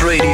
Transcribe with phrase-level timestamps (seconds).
[0.00, 0.29] Sports Radio.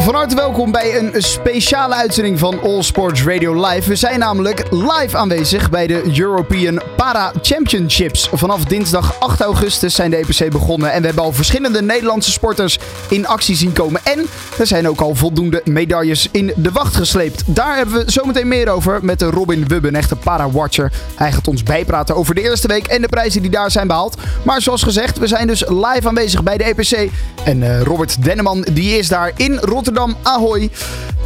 [0.00, 3.88] Van harte welkom bij een speciale uitzending van All Sports Radio Live.
[3.88, 8.28] We zijn namelijk live aanwezig bij de European Para Championships.
[8.32, 12.78] Vanaf dinsdag 8 augustus zijn de EPC begonnen en we hebben al verschillende Nederlandse sporters
[13.08, 14.00] in actie zien komen.
[14.04, 14.26] En
[14.58, 17.42] er zijn ook al voldoende medailles in de wacht gesleept.
[17.46, 20.92] Daar hebben we zometeen meer over met Robin Wubbe, een echte para-watcher.
[21.14, 24.16] Hij gaat ons bijpraten over de eerste week en de prijzen die daar zijn behaald.
[24.42, 27.10] Maar zoals gezegd, we zijn dus live aanwezig bij de EPC.
[27.44, 29.88] En eh, Robert Denneman die is daar in Rotterdam.
[30.22, 30.70] Ahoy.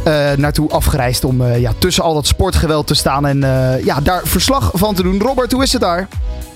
[0.07, 4.01] Uh, naartoe afgereisd om uh, ja, tussen al dat sportgeweld te staan en uh, ja,
[4.01, 5.21] daar verslag van te doen.
[5.21, 6.07] Robert, hoe is het daar?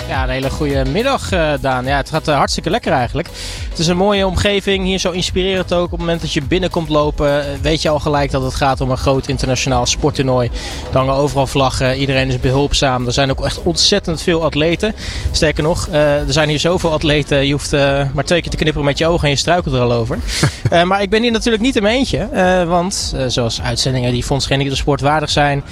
[0.08, 1.30] Ja, een hele goede middag,
[1.62, 1.86] Daan.
[1.86, 3.30] Ja, het gaat hartstikke lekker eigenlijk.
[3.70, 5.84] Het is een mooie omgeving, hier zo inspirerend ook.
[5.84, 8.92] Op het moment dat je binnenkomt lopen, weet je al gelijk dat het gaat om
[8.92, 10.50] een groot internationaal sporttoernooi.
[10.92, 13.06] Er hangen overal vlaggen, iedereen is behulpzaam.
[13.06, 14.96] Er zijn ook echt ontzettend veel atleten.
[15.32, 17.72] Sterker nog, er zijn hier zoveel atleten, je hoeft
[18.14, 20.18] maar twee keer te knipperen met je ogen en je struikelt er al over.
[20.88, 24.76] maar ik ben hier natuurlijk niet in mijn eentje, want zoals uitzendingen die Fonds Geen
[24.76, 25.64] Sport waardig zijn,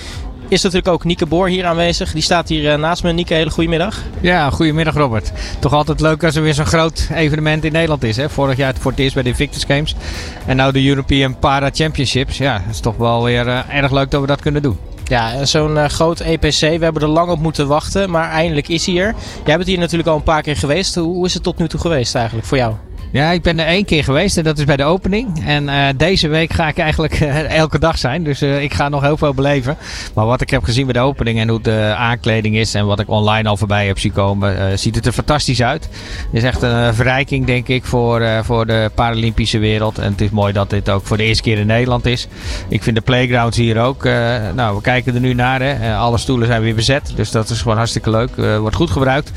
[0.49, 2.11] is natuurlijk ook Nieke Boor hier aanwezig.
[2.11, 3.11] Die staat hier uh, naast me.
[3.11, 4.01] Nieke, hele goedemiddag.
[4.21, 5.31] Ja, goedemiddag Robert.
[5.59, 8.17] Toch altijd leuk als er weer zo'n groot evenement in Nederland is.
[8.17, 8.29] Hè?
[8.29, 9.95] Vorig jaar voor het eerst bij de Invictus Games.
[10.45, 12.37] En nou de European Para Championships.
[12.37, 14.77] Ja, het is toch wel weer uh, erg leuk dat we dat kunnen doen.
[15.03, 16.59] Ja, zo'n uh, groot EPC.
[16.59, 19.15] We hebben er lang op moeten wachten, maar eindelijk is hij hier.
[19.45, 20.95] Jij bent hier natuurlijk al een paar keer geweest.
[20.95, 22.73] Hoe is het tot nu toe geweest eigenlijk voor jou?
[23.11, 25.45] Ja, ik ben er één keer geweest en dat is bij de opening.
[25.45, 28.23] En uh, deze week ga ik eigenlijk uh, elke dag zijn.
[28.23, 29.77] Dus uh, ik ga nog heel veel beleven.
[30.13, 32.99] Maar wat ik heb gezien bij de opening en hoe de aankleding is en wat
[32.99, 35.83] ik online al voorbij heb zien komen, ziet het er fantastisch uit.
[35.83, 39.97] Het is echt een verrijking, denk ik, voor, voor de Paralympische wereld.
[39.97, 42.27] En het is mooi dat dit ook voor de eerste keer in Nederland is.
[42.67, 44.03] Ik vind de playgrounds hier ook.
[44.55, 45.61] nou, we kijken er nu naar.
[45.61, 45.95] Hè.
[45.95, 47.11] alle stoelen zijn weer bezet.
[47.15, 48.35] Dus dat is gewoon hartstikke leuk.
[48.59, 49.31] wordt goed gebruikt.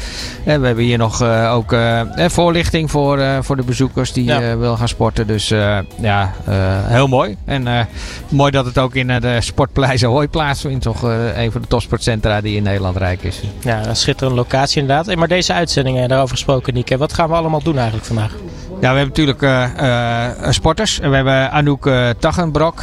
[0.45, 1.75] En we hebben hier nog ook
[2.17, 4.51] voorlichting voor, voor de bezoekers die ja.
[4.51, 5.27] uh, wil gaan sporten.
[5.27, 6.55] Dus uh, ja, uh,
[6.87, 7.37] heel mooi.
[7.45, 7.89] En
[8.29, 10.83] mooi dat het ook in de Sportpaleis Ahoy plaatsvindt.
[10.83, 11.03] Toch
[11.35, 13.41] een van de topsportcentra die in Nederland rijk is.
[13.61, 15.07] Ja, een schitterende locatie inderdaad.
[15.07, 16.97] Hey, maar deze uitzendingen, daarover gesproken Nieke.
[16.97, 18.33] Wat gaan we allemaal doen eigenlijk vandaag?
[18.81, 20.99] Ja, we hebben natuurlijk uh, uh, sporters.
[20.99, 22.83] We hebben Anouk uh, Taggenbrok,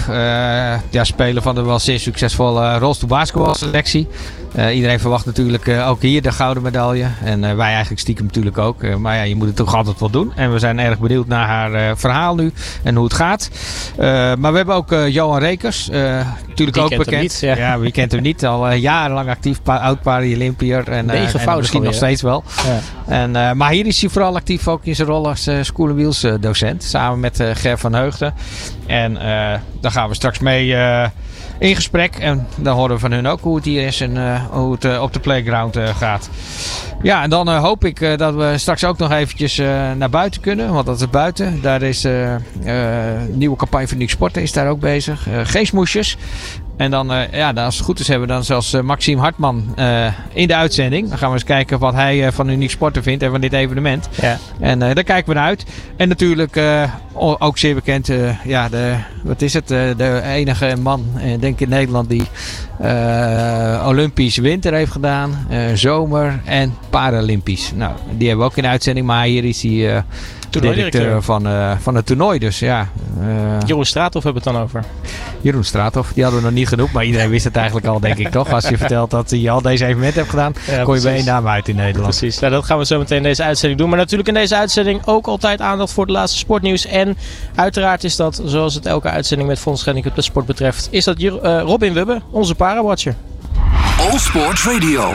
[0.90, 3.10] ja, speler van de wel zeer succesvolle rolstoel
[4.52, 4.76] selectie.
[4.76, 7.08] iedereen verwacht natuurlijk ook hier de gouden medaille.
[7.24, 8.98] En wij eigenlijk stiekem natuurlijk ook.
[8.98, 10.32] maar ja, je moet het toch altijd wel doen.
[10.36, 12.52] En we zijn erg benieuwd naar haar verhaal nu
[12.84, 13.50] en hoe het gaat.
[14.38, 15.90] maar we hebben ook Johan Rekers,
[16.48, 17.22] natuurlijk ook bekend.
[17.22, 17.56] Niet, ja.
[17.56, 17.80] ja.
[17.80, 18.46] wie kent hem niet?
[18.46, 20.90] Al jarenlang actief, oud Paralympiër.
[20.90, 22.44] En, en misschien nog steeds wel.
[22.66, 22.80] Ja.
[23.14, 26.84] En, maar hier is hij vooral actief ook in zijn rol als school Wheels docent.
[26.84, 28.34] Samen met Ger van Heugden.
[28.86, 29.14] En
[29.82, 30.76] daar gaan we straks mee
[31.60, 32.16] in gesprek.
[32.16, 35.14] En dan horen we van hun ook hoe het hier is en hoe het op
[35.14, 36.30] de playground gaat.
[37.02, 39.58] Ja, en dan hoop ik dat we straks ook nog eventjes
[39.98, 40.74] naar buiten kunnen.
[40.74, 41.62] Want dat is buiten.
[41.62, 42.42] Daar is een
[43.32, 45.28] nieuwe campagne van Nick Sporten is daar ook bezig.
[45.44, 46.18] Geestmoesjes.
[46.78, 49.22] En dan, uh, ja, dan, als het goed is, hebben we dan zelfs uh, Maxime
[49.22, 51.10] Hartman uh, in de uitzending.
[51.10, 54.10] Dan gaan we eens kijken wat hij van Uniek Sporten vindt en van dit evenement.
[54.22, 54.38] Ja.
[54.60, 55.66] En daar kijken we naar uit.
[55.98, 56.60] En natuurlijk
[57.14, 58.10] ook zeer bekend,
[58.44, 59.68] ja, de, wat is het?
[59.68, 61.06] de enige man,
[61.40, 62.28] denk ik in Nederland, die
[63.86, 67.72] Olympisch winter heeft gedaan, zomer en Paralympisch.
[67.76, 70.04] Nou, die hebben we ook in de uitzending, maar hier is hij
[70.50, 72.40] directeur van, uh, van het toernooi.
[72.40, 72.90] Dus ja.
[73.22, 73.28] Uh,
[73.66, 74.84] Jeroen Straathof hebben we het dan over.
[75.42, 76.92] Jeroen Straathof, die hadden we nog niet genoemd.
[76.92, 78.52] Maar iedereen wist het eigenlijk al, denk ik toch.
[78.52, 81.26] Als je vertelt dat hij al deze evenement hebt gedaan, ja, kom je bij één
[81.26, 82.18] naam uit in Nederland.
[82.18, 83.90] Precies, nou, dat gaan we zo meteen in deze uitzending doen.
[83.90, 86.86] Maar natuurlijk in deze uitzending ook altijd aandacht voor het laatste sportnieuws.
[86.86, 87.18] En
[87.56, 91.22] uiteraard is dat, zoals het elke uitzending met Fonds Schending op sport betreft, is dat
[91.22, 91.32] uh,
[91.62, 93.16] Robin Wubbe, onze parawatcher.
[94.00, 95.14] All Sports Radio.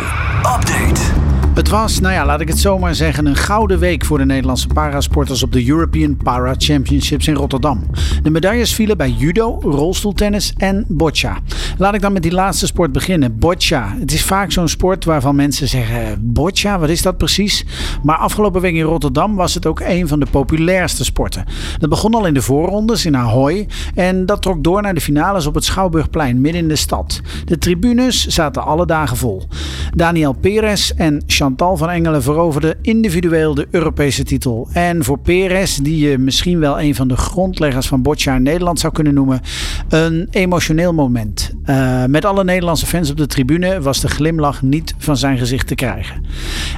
[0.56, 1.11] Update.
[1.54, 4.66] Het was, nou ja, laat ik het zomaar zeggen, een gouden week voor de Nederlandse
[4.66, 7.86] parasporters op de European Para Championships in Rotterdam.
[8.22, 11.38] De medailles vielen bij judo, rolstoeltennis en boccia.
[11.78, 13.94] Laat ik dan met die laatste sport beginnen, boccia.
[13.98, 17.64] Het is vaak zo'n sport waarvan mensen zeggen, boccia, wat is dat precies?
[18.02, 21.44] Maar afgelopen week in Rotterdam was het ook een van de populairste sporten.
[21.78, 25.46] Dat begon al in de voorrondes in Ahoy en dat trok door naar de finales
[25.46, 27.20] op het Schouwburgplein midden in de stad.
[27.44, 29.48] De tribunes zaten alle dagen vol.
[29.94, 34.68] Daniel Perez en Chantal van Engelen veroverde individueel de Europese titel.
[34.72, 38.80] En voor Perez, die je misschien wel een van de grondleggers van boccia in Nederland
[38.80, 39.40] zou kunnen noemen,
[39.88, 41.50] een emotioneel moment.
[41.66, 45.66] Uh, met alle Nederlandse fans op de tribune was de glimlach niet van zijn gezicht
[45.66, 46.24] te krijgen.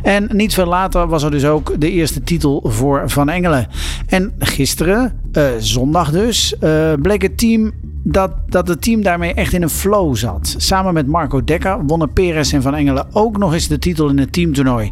[0.02, 3.66] En niet veel later was er dus ook de eerste titel voor Van Engelen.
[4.06, 7.72] En gisteren, uh, zondag dus, uh, bleek het team
[8.06, 10.54] dat, dat het team daarmee echt in een flow zat.
[10.58, 14.18] Samen met Marco Dekker wonnen Perez en Van Engelen ook nog eens de titel in
[14.18, 14.90] het teamtoernooi.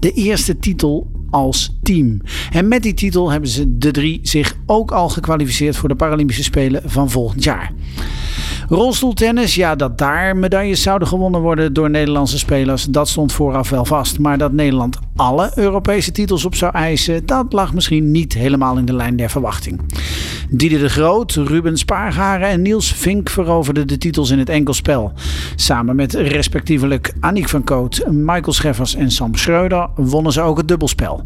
[0.00, 2.20] De eerste titel als team.
[2.50, 6.42] En met die titel hebben ze de drie zich ook al gekwalificeerd voor de Paralympische
[6.42, 7.72] Spelen van volgend jaar.
[8.68, 13.84] Rolstoeltennis, ja, dat daar medailles zouden gewonnen worden door Nederlandse spelers, dat stond vooraf wel
[13.84, 14.18] vast.
[14.18, 18.84] Maar dat Nederland alle Europese titels op zou eisen, dat lag misschien niet helemaal in
[18.84, 19.80] de lijn der verwachting.
[20.50, 25.12] Dieder de Groot, Ruben Spaargaren en Niels Vink veroverden de titels in het enkelspel.
[25.56, 30.68] Samen met respectievelijk Annick van Koot, Michael Scheffers en Sam Schreuder wonnen ze ook het
[30.68, 31.21] dubbelspel.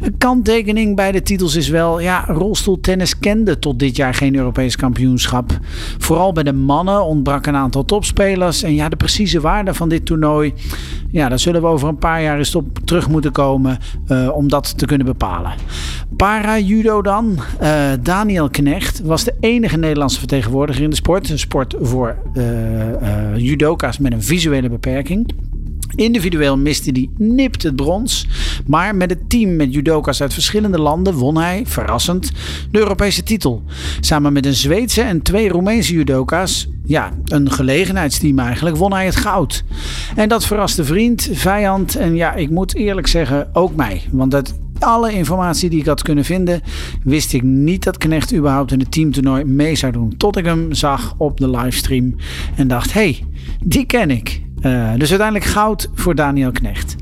[0.00, 4.76] Een kanttekening bij de titels is wel, ja, rolstoeltennis kende tot dit jaar geen Europees
[4.76, 5.58] kampioenschap.
[5.98, 8.62] Vooral bij de mannen ontbrak een aantal topspelers.
[8.62, 10.52] En ja, de precieze waarde van dit toernooi,
[11.10, 14.48] ja, daar zullen we over een paar jaar eens op terug moeten komen uh, om
[14.48, 15.52] dat te kunnen bepalen.
[16.16, 17.38] Para-judo dan.
[17.62, 21.30] Uh, Daniel Knecht was de enige Nederlandse vertegenwoordiger in de sport.
[21.30, 25.32] Een sport voor uh, judoka's met een visuele beperking.
[25.94, 28.26] Individueel miste hij nipt het brons.
[28.66, 32.32] Maar met het team met judoka's uit verschillende landen won hij, verrassend,
[32.70, 33.62] de Europese titel.
[34.00, 39.16] Samen met een Zweedse en twee Roemeense judoka's, ja, een gelegenheidsteam eigenlijk, won hij het
[39.16, 39.64] goud.
[40.16, 44.02] En dat verraste vriend, vijand en ja, ik moet eerlijk zeggen, ook mij.
[44.10, 46.60] Want uit alle informatie die ik had kunnen vinden,
[47.02, 50.16] wist ik niet dat Knecht überhaupt in het teamtoernooi mee zou doen.
[50.16, 52.14] Tot ik hem zag op de livestream
[52.56, 53.24] en dacht: hé, hey,
[53.64, 54.42] die ken ik.
[54.64, 56.96] Uh, dus uiteindelijk goud voor Daniel Knecht.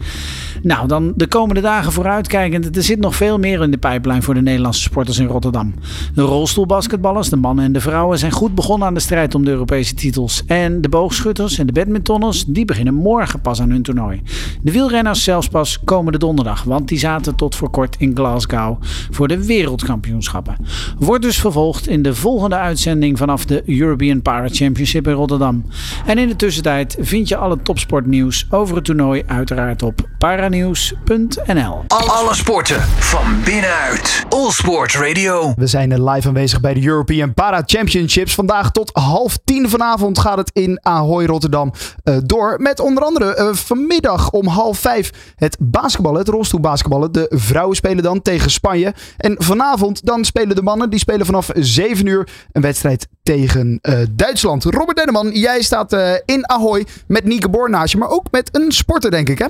[0.63, 2.77] Nou, dan de komende dagen vooruitkijkend.
[2.77, 5.75] Er zit nog veel meer in de pijplijn voor de Nederlandse sporters in Rotterdam.
[6.15, 9.51] De rolstoelbasketballers, de mannen en de vrouwen, zijn goed begonnen aan de strijd om de
[9.51, 10.43] Europese titels.
[10.47, 14.23] En de boogschutters en de badmintonners, die beginnen morgen pas aan hun toernooi.
[14.63, 19.29] De wielrenners zelfs pas komende donderdag, want die zaten tot voor kort in Glasgow voor
[19.29, 20.57] de wereldkampioenschappen.
[20.99, 25.65] Wordt dus vervolgd in de volgende uitzending vanaf de European Para Championship in Rotterdam.
[26.07, 31.85] En in de tussentijd vind je alle topsportnieuws over het toernooi uiteraard op para Nieuws.nl.
[31.87, 34.25] Alle sporten van binnenuit.
[34.29, 35.53] All Sport Radio.
[35.57, 38.35] We zijn live aanwezig bij de European Para Championships.
[38.35, 41.73] Vandaag tot half tien vanavond gaat het in Ahoy Rotterdam
[42.05, 42.57] uh, door.
[42.61, 47.13] Met onder andere uh, vanmiddag om half vijf het basketballen, het rolstoelbasketballen.
[47.13, 48.95] De vrouwen spelen dan tegen Spanje.
[49.17, 53.99] En vanavond dan spelen de mannen, die spelen vanaf 7 uur een wedstrijd tegen uh,
[54.11, 54.65] Duitsland.
[54.65, 55.93] Robert Denneman, jij staat
[56.25, 59.47] in Ahoy met Nieke Bornaasje, maar ook met een sporter denk ik hè?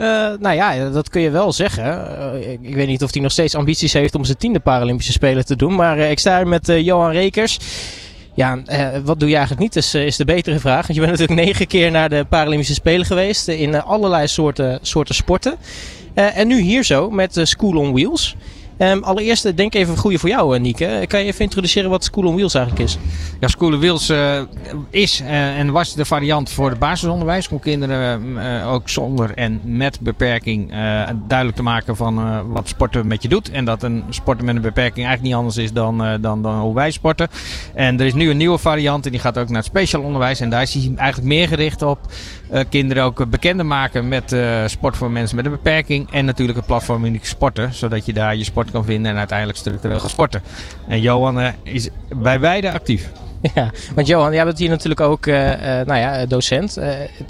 [0.00, 0.06] Uh,
[0.40, 1.84] nou ja, dat kun je wel zeggen.
[1.84, 5.12] Uh, ik, ik, weet niet of hij nog steeds ambities heeft om zijn tiende Paralympische
[5.12, 5.74] Spelen te doen.
[5.74, 7.58] Maar uh, ik sta hier met Johan Rekers.
[8.34, 8.58] Ja,
[9.04, 10.86] wat doe je eigenlijk niet, is, is de betere vraag.
[10.86, 13.48] Want je bent natuurlijk negen keer naar de Paralympische Spelen geweest.
[13.48, 15.56] In allerlei soorten, soorten sporten.
[16.14, 18.36] en nu hier zo met School on Wheels.
[18.82, 21.04] Um, allereerst, denk even een goede voor jou, eh, Nieke.
[21.08, 22.98] Kan je even introduceren wat School on Wheels eigenlijk is?
[23.40, 24.40] Ja, School Wheels uh,
[24.90, 27.48] is en was de variant voor het basisonderwijs.
[27.48, 30.70] Om kinderen ook zonder en met beperking
[31.26, 33.50] duidelijk te maken van wat sporten met je doet.
[33.50, 36.74] En dat een sporten met een beperking eigenlijk niet anders is dan, dan, dan hoe
[36.74, 37.28] wij sporten.
[37.74, 40.40] En er is nu een nieuwe variant en die gaat ook naar het speciaal onderwijs.
[40.40, 41.98] En daar is hij eigenlijk meer gericht op
[42.68, 44.36] kinderen ook bekender maken met
[44.66, 46.10] sport voor mensen met een beperking.
[46.12, 49.58] En natuurlijk het platform Unique Sporten, zodat je daar je sport kan vinden en uiteindelijk
[49.58, 50.42] structureel gaan sporten.
[50.88, 53.10] En Johan uh, is bij beide actief.
[53.54, 56.78] Ja, want Johan, jij bent hier natuurlijk ook uh, uh, nou ja, docent.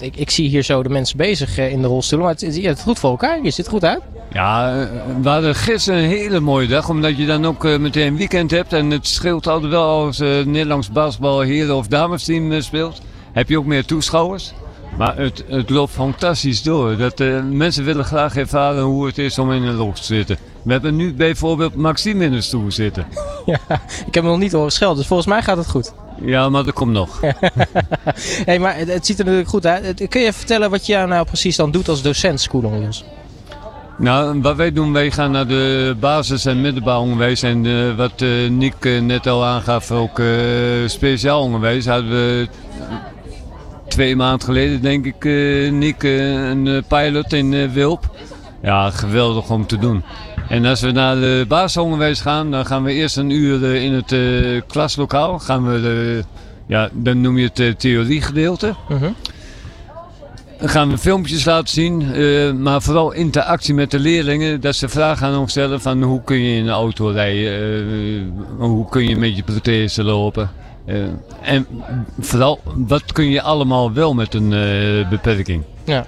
[0.00, 2.20] ik, ik, zie hier zo de mensen bezig in de rolstoel.
[2.20, 3.42] Maar het, je hebt het goed voor elkaar.
[3.42, 4.00] Je zit goed uit.
[4.32, 4.87] Ja,
[5.22, 6.88] we hadden gisteren een hele mooie dag.
[6.88, 8.72] Omdat je dan ook meteen weekend hebt.
[8.72, 13.00] En het scheelt altijd wel als Nederlands basketbal heren of damesteam speelt.
[13.32, 14.53] Heb je ook meer toeschouwers.
[14.98, 16.96] Maar het, het loopt fantastisch door.
[16.96, 17.19] Dat,
[17.50, 20.38] mensen willen graag ervaren hoe het is om in een loop te zitten.
[20.62, 23.06] We hebben nu bijvoorbeeld Maxime in de stoel zitten.
[23.46, 23.60] Ja,
[24.06, 25.93] ik heb hem nog niet horen schelden, dus volgens mij gaat het goed.
[26.24, 27.20] Ja, maar dat komt nog.
[28.48, 30.08] hey, maar het, ziet er natuurlijk goed uit.
[30.08, 32.88] Kun je vertellen wat je nou precies dan doet als docent School?
[33.98, 37.43] Nou, wat wij doen, wij gaan naar de basis- en middelbaar onderwijs.
[37.43, 40.22] En uh, wat uh, Nick uh, net al aangaf, ook
[40.86, 41.86] speciaal onderwijs.
[41.86, 42.48] Hadden we
[43.88, 45.24] twee maanden geleden, denk ik,
[45.72, 48.10] Nick, een pilot in Wilp.
[48.62, 50.02] Ja, geweldig om te doen.
[50.50, 53.92] En als we naar de basisonderwijs gaan, dan gaan we eerst een uur eh, in
[53.92, 55.38] het uh, klaslokaal.
[55.38, 56.24] Gaan we de,
[56.66, 58.74] ja, dan noem je het uh, theoriegedeelte.
[58.88, 59.02] Uh
[60.58, 64.60] Dan gaan we filmpjes laten zien, maar vooral interactie met de leerlingen.
[64.60, 68.88] Dat ze vragen aan ons stellen van hoe kun je in een auto rijden, hoe
[68.88, 70.50] kun je met je prothese lopen.
[71.42, 71.66] en
[72.19, 74.48] vooral, wat kun je allemaal wel met een
[75.10, 75.62] beperking.
[75.84, 76.06] Ja.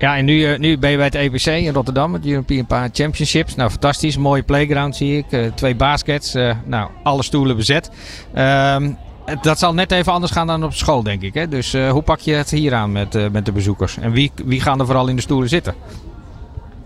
[0.00, 3.54] Ja, en nu, eh, nu ben je bij het EPC in Rotterdam, het European Championships.
[3.54, 4.16] Nou, fantastisch.
[4.16, 5.24] Mooie playground zie ik.
[5.30, 6.34] Uh, twee baskets.
[6.34, 7.90] Uh, nou, alle stoelen bezet.
[8.38, 8.96] Um,
[9.42, 11.34] dat zal net even anders gaan dan op school, denk ik.
[11.34, 11.48] Hè?
[11.48, 13.98] Dus hoe pak je het hier aan met, met de bezoekers?
[13.98, 15.74] En wie, wie gaan er vooral in de stoelen zitten?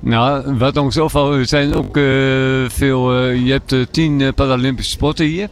[0.01, 1.95] Nou, wat ons opvalt, er zijn ook
[2.73, 3.15] veel.
[3.23, 5.49] je hebt tien Paralympische sporten hier.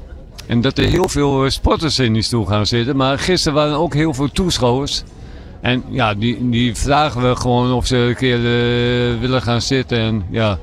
[0.47, 2.97] En dat er heel veel sporters in die stoel gaan zitten.
[2.97, 5.05] Maar gisteren waren ook heel veel toeschouwers.
[5.63, 8.41] En ja, die, die vragen we gewoon of ze een keer
[9.21, 9.99] willen gaan zitten.
[9.99, 10.59] En ja,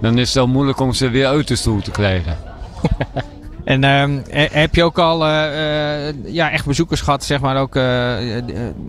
[0.00, 2.36] dan is het wel moeilijk om ze weer uit de stoel te krijgen.
[3.64, 4.18] En uh,
[4.52, 7.74] heb je ook al uh, ja, echt bezoekers gehad, zeg maar ook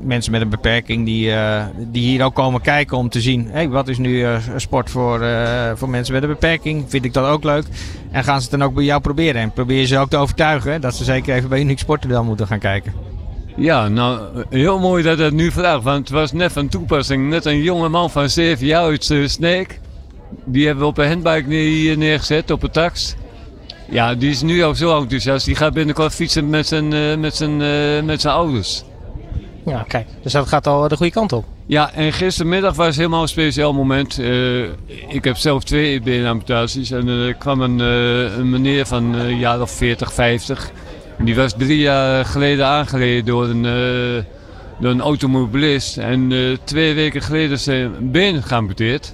[0.01, 1.31] mensen met een beperking die,
[1.77, 5.25] die hier ook komen kijken om te zien, hey, wat is nu sport voor,
[5.75, 6.85] voor mensen met een beperking?
[6.87, 7.65] Vind ik dat ook leuk?
[8.11, 9.41] En gaan ze het dan ook bij jou proberen?
[9.41, 12.25] En probeer je ze ook te overtuigen dat ze zeker even bij Unique Sporten dan
[12.25, 13.12] moeten gaan kijken?
[13.55, 17.29] Ja, nou, heel mooi dat dat nu vraagt, want het was net van toepassing.
[17.29, 19.79] Net een jonge man van 7 jaar uit Sneek,
[20.45, 23.15] die hebben we op een handbike neer, neergezet op een tax.
[23.89, 25.45] Ja, die is nu al zo enthousiast.
[25.45, 28.83] Die gaat binnenkort fietsen met zijn, uh, met zijn, uh, met zijn ouders.
[29.65, 30.07] Ja, kijk.
[30.23, 31.45] Dus dat gaat al de goede kant op.
[31.65, 34.19] Ja, en gistermiddag was helemaal een speciaal moment.
[34.19, 34.63] Uh,
[35.07, 36.91] ik heb zelf twee beenamputaties.
[36.91, 40.71] En er kwam een, een meneer van een jaar of 40, 50.
[41.19, 43.63] Die was drie jaar geleden aangereden door een,
[44.79, 45.97] door een automobilist.
[45.97, 46.31] En
[46.63, 49.13] twee weken geleden is zijn been geamputeerd.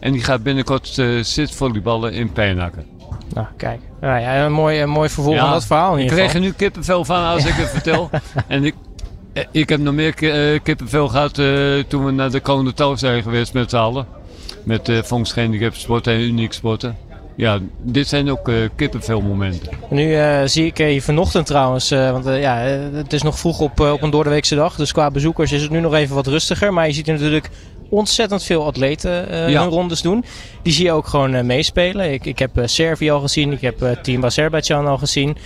[0.00, 2.86] En die gaat binnenkort uh, zitvolleyballen in Pijnakken.
[3.34, 3.80] Nou, kijk.
[4.00, 5.98] Ja, ja, een mooi, een mooi vervolg van dat verhaal.
[5.98, 8.10] Ik krijg er nu kippenvel van als ik het vertel.
[8.46, 8.74] En ik,
[9.32, 11.34] eh, ik heb nog meer eh, kippenvel gehad
[11.88, 14.06] toen we naar de Touw zijn geweest met z'n allen.
[14.64, 16.96] Met uh, Fonks Handicap Sporten en Uniek Sporten.
[17.40, 19.72] Ja, dit zijn ook uh, kippenvelmomenten.
[19.90, 22.56] Nu uh, zie ik je vanochtend trouwens, uh, want ja,
[22.92, 24.76] het is nog vroeg op, op een doordeweekse dag.
[24.76, 26.72] Dus qua bezoekers is het nu nog even wat rustiger.
[26.72, 27.48] Maar je ziet er natuurlijk
[27.88, 30.24] ontzettend veel atleten hun rondes doen.
[30.62, 32.12] Die zie je ook gewoon meespelen.
[32.12, 35.36] Ik, ik heb Servië al gezien, ik heb Team Azerbaijan al gezien.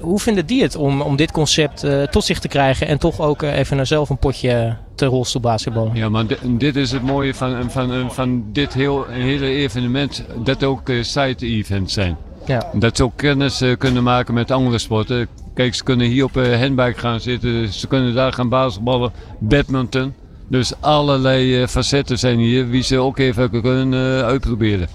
[0.00, 3.42] Hoe vinden die het om, om dit concept tot zich te krijgen en toch ook
[3.42, 5.94] even naar zelf een potje te rolstoelbasketballen?
[5.94, 10.90] Ja, maar dit is het mooie van, van, van dit heel, hele evenement, dat ook
[11.00, 12.16] side-events zijn.
[12.46, 12.70] Ja.
[12.72, 15.28] Dat ze ook kennis kunnen maken met andere sporten.
[15.54, 20.14] Kijk, ze kunnen hier op een handbike gaan zitten, ze kunnen daar gaan basketballen, badminton.
[20.48, 24.88] Dus allerlei facetten zijn hier, wie ze ook even kunnen uitproberen.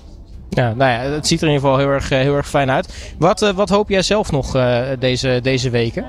[0.49, 2.71] Ja, nou ja, het ziet er in ieder geval heel erg, eh, heel erg fijn
[2.71, 3.13] uit.
[3.17, 4.57] Wat, wat hoop jij zelf nog
[4.99, 6.05] deze, deze weken?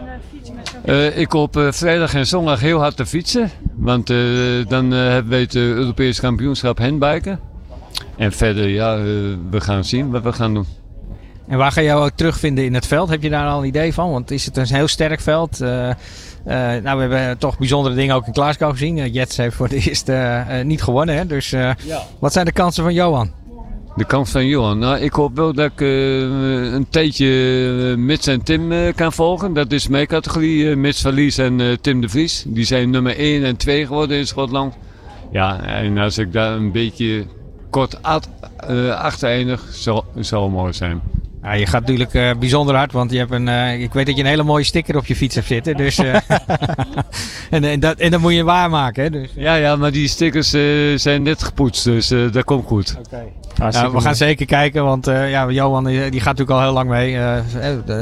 [1.15, 3.51] ik hoop vrijdag en zondag heel hard te fietsen.
[3.77, 4.07] Want
[4.69, 7.41] dan hebben we het Europees kampioenschap handbiken.
[8.17, 8.97] En verder, ja,
[9.51, 10.67] we gaan zien wat we gaan doen.
[11.49, 13.09] En waar ga je jou ook terugvinden in het veld?
[13.09, 14.11] Heb je daar al een idee van?
[14.11, 15.61] Want is het een heel sterk veld?
[15.61, 15.69] Uh,
[16.83, 18.97] nou, we hebben toch bijzondere dingen ook in Glasgow gezien.
[18.97, 21.17] Uh, Jets heeft voor de eerste uh, niet gewonnen.
[21.17, 21.27] Hè?
[21.27, 21.77] Dus ja.
[22.19, 23.33] wat zijn de kansen van Johan?
[23.99, 24.79] De kans van Johan?
[24.79, 29.53] Nou, ik hoop wel dat ik een tijdje Mits en Tim kan volgen.
[29.53, 30.77] Dat is mijn categorie.
[30.77, 32.45] Mits Verlies en Tim de Vries.
[32.47, 34.75] Die zijn nummer 1 en 2 geworden in Schotland.
[35.33, 37.27] Ja, en als ik daar een beetje
[37.71, 41.01] kort achter eindig, zou, zou mooi zijn.
[41.43, 44.17] Ja, je gaat natuurlijk uh, bijzonder hard, want je hebt een, uh, ik weet dat
[44.17, 45.77] je een hele mooie sticker op je fiets hebt zitten.
[45.77, 46.15] Dus, uh,
[47.51, 49.03] en, en, dat, en dat moet je waarmaken.
[49.03, 49.31] Hè, dus.
[49.35, 50.51] Ja, ja, maar die stickers
[51.03, 52.97] zijn net gepoetst, dus dat komt goed.
[53.07, 53.33] Okay.
[53.59, 56.89] Ja, we gaan zeker kijken, want ja, Johan die, die, gaat natuurlijk al heel lang
[56.89, 57.19] mee.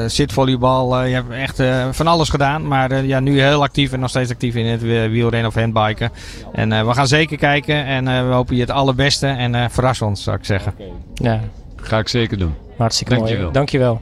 [0.09, 1.63] zitvolleybal, je hebt echt
[1.97, 2.69] van alles gedaan.
[2.69, 6.11] Maar ja, nu heel actief en nog steeds actief in het wielrennen of handbiken.
[6.53, 10.37] En we gaan zeker kijken en we hopen je het allerbeste en verras ons, zou
[10.37, 10.73] ik zeggen.
[10.73, 10.93] Okay.
[11.15, 11.41] Ja.
[11.77, 12.55] Ga ik zeker doen.
[12.77, 13.43] Hartstikke Dankjewel.
[13.43, 13.53] mooi.
[13.53, 14.01] Dankjewel.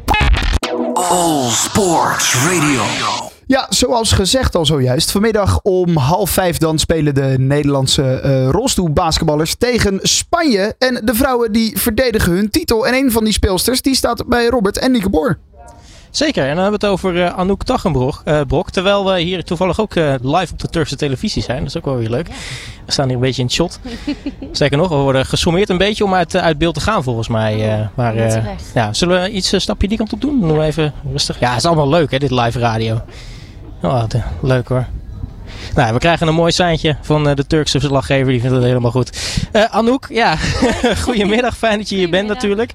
[0.95, 3.24] All Sports Radio.
[3.47, 5.11] Ja, zoals gezegd al zojuist.
[5.11, 10.75] Vanmiddag om half vijf dan spelen de Nederlandse uh, rolstoelbasketballers tegen Spanje.
[10.79, 12.87] En de vrouwen die verdedigen hun titel.
[12.87, 15.39] En een van die speelsters die staat bij Robert en Nieke Boer.
[16.11, 18.23] Zeker, en dan hebben we het over uh, Anouk Taggenbrok.
[18.25, 21.59] Uh, Brok, terwijl we hier toevallig ook uh, live op de Turkse televisie zijn.
[21.59, 22.29] Dat is ook wel weer leuk.
[22.87, 23.81] We staan hier een beetje in het shot.
[24.53, 27.89] Zeker nog, we worden gesommeerd een beetje om uit, uit beeld te gaan volgens mij.
[27.95, 28.17] maar
[28.75, 30.41] ja, zullen we iets stapje die kant op doen?
[30.41, 31.41] Doen we even rustig.
[31.41, 33.03] Ja, het is allemaal leuk hè, dit live radio.
[33.85, 34.87] Oh, de, leuk hoor.
[35.75, 38.33] Nou, we krijgen een mooi seintje van de Turkse verslaggever.
[38.33, 39.39] Die vindt het helemaal goed.
[39.53, 40.37] Uh, Anouk, ja,
[41.05, 41.57] goedemiddag.
[41.57, 42.71] Fijn dat je hier bent natuurlijk.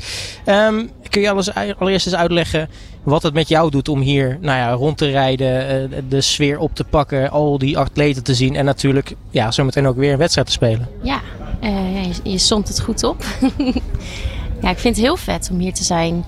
[0.45, 2.69] Um, kun je alles, allereerst eens uitleggen
[3.03, 6.59] wat het met jou doet om hier nou ja, rond te rijden, eh, de sfeer
[6.59, 10.17] op te pakken, al die atleten te zien en natuurlijk ja, zometeen ook weer een
[10.17, 10.87] wedstrijd te spelen?
[11.03, 11.21] Ja,
[11.63, 13.23] uh, je, je somt het goed op.
[14.61, 16.25] ja, ik vind het heel vet om hier te zijn.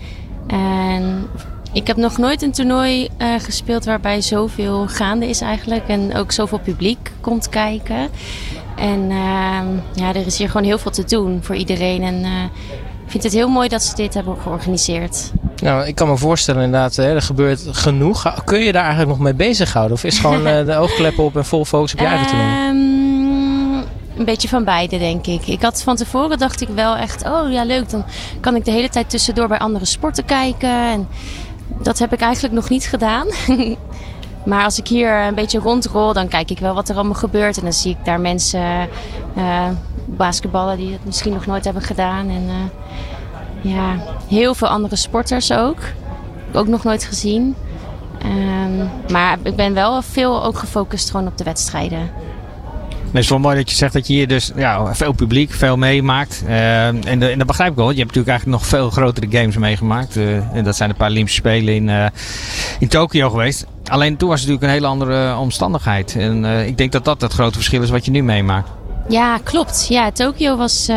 [0.47, 1.27] En
[1.74, 5.88] ik heb nog nooit een toernooi uh, gespeeld waarbij zoveel gaande is eigenlijk.
[5.88, 8.10] En ook zoveel publiek komt kijken.
[8.75, 9.60] En uh,
[9.94, 12.04] ja, er is hier gewoon heel veel te doen voor iedereen.
[12.04, 12.44] En uh,
[13.06, 15.32] ik vind het heel mooi dat ze dit hebben georganiseerd.
[15.62, 18.44] Nou, ik kan me voorstellen inderdaad, hè, er gebeurt genoeg.
[18.44, 19.96] Kun je daar eigenlijk nog mee bezighouden?
[19.96, 22.68] Of is gewoon uh, de oogkleppen op en vol focus op je eigen toernooi?
[22.70, 23.84] Um,
[24.18, 25.48] een beetje van beide, denk ik.
[25.48, 27.90] Ik had van tevoren dacht ik wel echt, oh ja, leuk.
[27.90, 28.06] Dan
[28.40, 30.70] kan ik de hele tijd tussendoor bij andere sporten kijken.
[30.70, 31.08] En
[31.80, 33.28] dat heb ik eigenlijk nog niet gedaan.
[34.46, 37.58] maar als ik hier een beetje rondrol, dan kijk ik wel wat er allemaal gebeurt.
[37.58, 38.90] En dan zie ik daar mensen
[39.38, 39.68] uh,
[40.06, 42.30] basketballen die het misschien nog nooit hebben gedaan.
[42.30, 43.96] En uh, ja,
[44.28, 45.80] heel veel andere sporters ook.
[46.54, 47.56] Ook nog nooit gezien.
[48.25, 52.10] Um, maar ik ben wel veel ook gefocust gewoon op de wedstrijden.
[53.12, 55.77] Het is wel mooi dat je zegt dat je hier dus ja, veel publiek, veel
[55.77, 56.44] meemaakt.
[56.48, 57.89] En, de, en, dat begrijp ik wel.
[57.89, 60.18] Je hebt natuurlijk eigenlijk nog veel grotere games meegemaakt.
[60.18, 62.06] Uh, en dat zijn de Paralympische Spelen in, uh,
[62.80, 63.65] in Tokio geweest.
[63.86, 66.15] Alleen toen was het natuurlijk een hele andere omstandigheid.
[66.15, 68.70] En ik denk dat dat het grote verschil is wat je nu meemaakt.
[69.10, 69.86] Ja, klopt.
[69.89, 70.88] Ja, Tokio was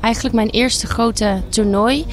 [0.00, 2.06] eigenlijk mijn eerste grote toernooi.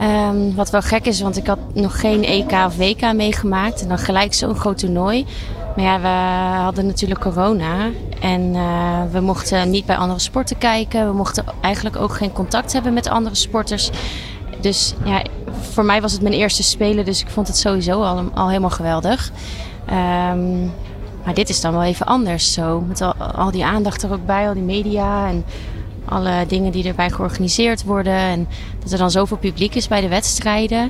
[0.00, 3.82] Um, wat wel gek is, want ik had nog geen EK of WK meegemaakt.
[3.82, 5.26] En dan gelijk zo'n groot toernooi.
[5.76, 7.90] Maar ja, we hadden natuurlijk corona.
[8.20, 11.06] En uh, we mochten niet bij andere sporten kijken.
[11.06, 13.90] We mochten eigenlijk ook geen contact hebben met andere sporters.
[14.60, 15.22] Dus ja,
[15.70, 17.04] voor mij was het mijn eerste spelen.
[17.04, 19.32] Dus ik vond het sowieso al, al helemaal geweldig.
[19.90, 20.72] Um,
[21.24, 22.80] maar dit is dan wel even anders zo.
[22.80, 23.02] Met
[23.36, 25.28] al, die aandacht er ook bij, al die media.
[25.28, 25.44] En
[26.04, 28.16] alle dingen die erbij georganiseerd worden.
[28.16, 28.48] En
[28.82, 30.88] dat er dan zoveel publiek is bij de wedstrijden.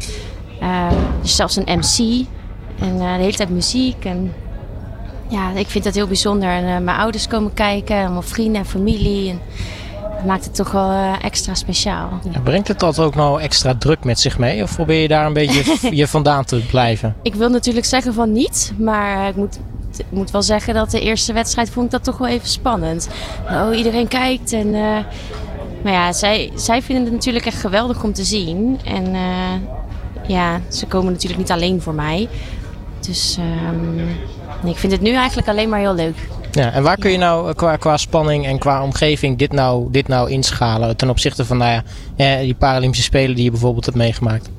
[1.23, 2.27] Dus zelfs een MC.
[2.79, 4.05] En uh, de hele tijd muziek.
[4.05, 4.33] En
[5.35, 6.49] ja, ik vind dat heel bijzonder.
[6.49, 7.97] En uh, mijn ouders komen kijken.
[7.97, 9.31] Allemaal vrienden en familie.
[9.31, 9.41] En
[10.17, 12.21] dat maakt het toch wel extra speciaal.
[12.31, 14.63] Ja, brengt het dat ook nou extra druk met zich mee?
[14.63, 17.17] Of probeer je daar een beetje je vandaan te blijven?
[17.23, 18.73] Ik wil natuurlijk zeggen van niet.
[18.79, 19.59] Maar ik moet
[19.97, 23.09] ik moet wel zeggen dat de eerste wedstrijd vond ik dat toch wel even spannend.
[23.51, 24.67] Oh, iedereen kijkt en...
[24.67, 24.99] Uh,
[25.83, 28.81] maar ja, zij, zij vinden het natuurlijk echt geweldig om te zien.
[28.85, 29.53] En uh,
[30.27, 32.29] ja, ze komen natuurlijk niet alleen voor mij.
[33.01, 34.01] Dus um,
[34.65, 36.17] ik vind het nu eigenlijk alleen maar heel leuk.
[36.51, 39.91] Ja, en waar kun je nou eh, qua, qua spanning en qua omgeving dit nou,
[39.91, 41.83] dit nou inschalen ten opzichte van nou
[42.17, 44.51] ja, die Paralympische Spelen die je bijvoorbeeld hebt meegemaakt?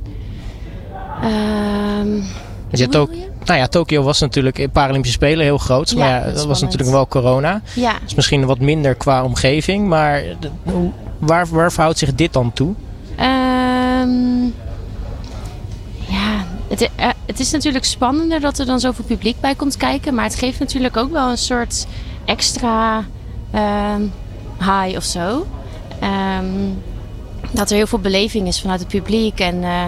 [1.23, 2.23] Um,
[2.69, 3.09] je hebt ook,
[3.45, 5.89] nou ja, Tokio was natuurlijk Paralympische Spelen heel groot.
[5.89, 7.61] Ja, maar ja, dat, was natuurlijk wel corona.
[7.73, 7.93] Ja.
[8.03, 9.87] Dus misschien wat minder qua omgeving.
[9.87, 10.23] Maar
[11.19, 12.73] waar, waar verhoudt zich dit dan toe?
[13.19, 14.64] Um, ja,
[16.79, 20.15] het, uh, het is natuurlijk spannender dat er dan zoveel publiek bij komt kijken.
[20.15, 21.87] Maar het geeft natuurlijk ook wel een soort
[22.25, 23.05] extra
[23.55, 24.11] um,
[24.59, 25.47] high of zo.
[26.03, 26.81] Um,
[27.51, 29.39] dat er heel veel beleving is vanuit het publiek.
[29.39, 29.85] En uh,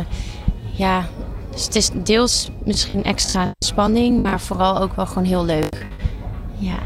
[0.72, 1.06] ja,
[1.52, 5.88] dus het is deels misschien extra spanning, maar vooral ook wel gewoon heel leuk.
[6.58, 6.78] Ja.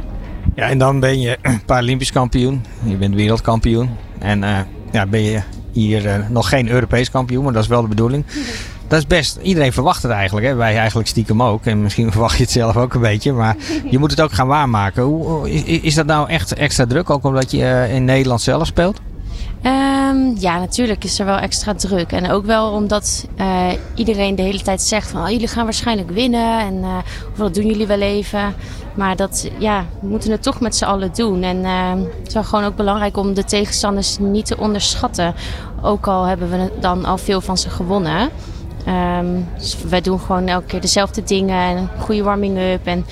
[0.55, 2.65] Ja, en dan ben je Paralympisch kampioen.
[2.83, 3.89] Je bent wereldkampioen.
[4.19, 4.59] En uh,
[4.91, 8.25] ja, ben je hier uh, nog geen Europees kampioen, maar dat is wel de bedoeling.
[8.91, 9.39] Dat is best.
[9.41, 10.47] Iedereen verwacht het eigenlijk.
[10.47, 10.56] Hè?
[10.56, 11.65] Wij eigenlijk stiekem ook.
[11.65, 13.32] En misschien verwacht je het zelf ook een beetje.
[13.32, 13.56] Maar
[13.89, 15.04] je moet het ook gaan waarmaken.
[15.04, 15.51] Hoe,
[15.82, 17.10] is dat nou echt extra druk?
[17.10, 18.99] Ook omdat je uh, in Nederland zelf speelt?
[19.63, 22.12] Um, ja, natuurlijk is er wel extra druk.
[22.12, 25.21] En ook wel omdat uh, iedereen de hele tijd zegt van...
[25.21, 26.97] Oh, jullie gaan waarschijnlijk winnen en uh,
[27.32, 28.54] of dat doen jullie wel even.
[28.93, 31.43] Maar dat, ja, we moeten het toch met z'n allen doen.
[31.43, 35.34] En uh, het is wel gewoon ook belangrijk om de tegenstanders niet te onderschatten.
[35.82, 38.30] Ook al hebben we dan al veel van ze gewonnen.
[38.87, 41.77] Um, dus wij doen gewoon elke keer dezelfde dingen.
[41.77, 43.05] Een goede warming-up en...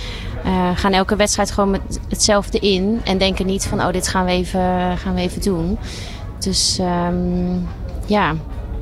[0.46, 3.02] Uh, gaan elke wedstrijd gewoon met hetzelfde in.
[3.04, 5.78] En denken niet van, oh, dit gaan we even, gaan we even doen.
[6.40, 7.68] Dus um,
[8.06, 8.36] ja.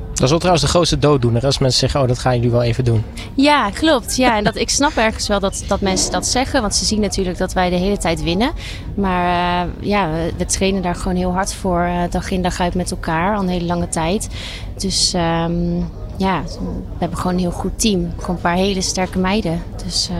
[0.08, 2.62] Dat is wel trouwens de grootste dooddoener als mensen zeggen: Oh, dat gaan jullie wel
[2.62, 3.04] even doen.
[3.34, 4.16] Ja, klopt.
[4.16, 6.60] Ja, en dat, ik snap ergens wel dat, dat mensen dat zeggen.
[6.60, 8.50] Want ze zien natuurlijk dat wij de hele tijd winnen.
[8.94, 11.80] Maar uh, ja, we, we, trainen daar gewoon heel hard voor.
[11.80, 13.36] Uh, dag in dag uit met elkaar.
[13.36, 14.28] Al een hele lange tijd.
[14.76, 18.12] Dus um, ja, we hebben gewoon een heel goed team.
[18.18, 19.62] Gewoon een paar hele sterke meiden.
[19.84, 20.16] Dus uh,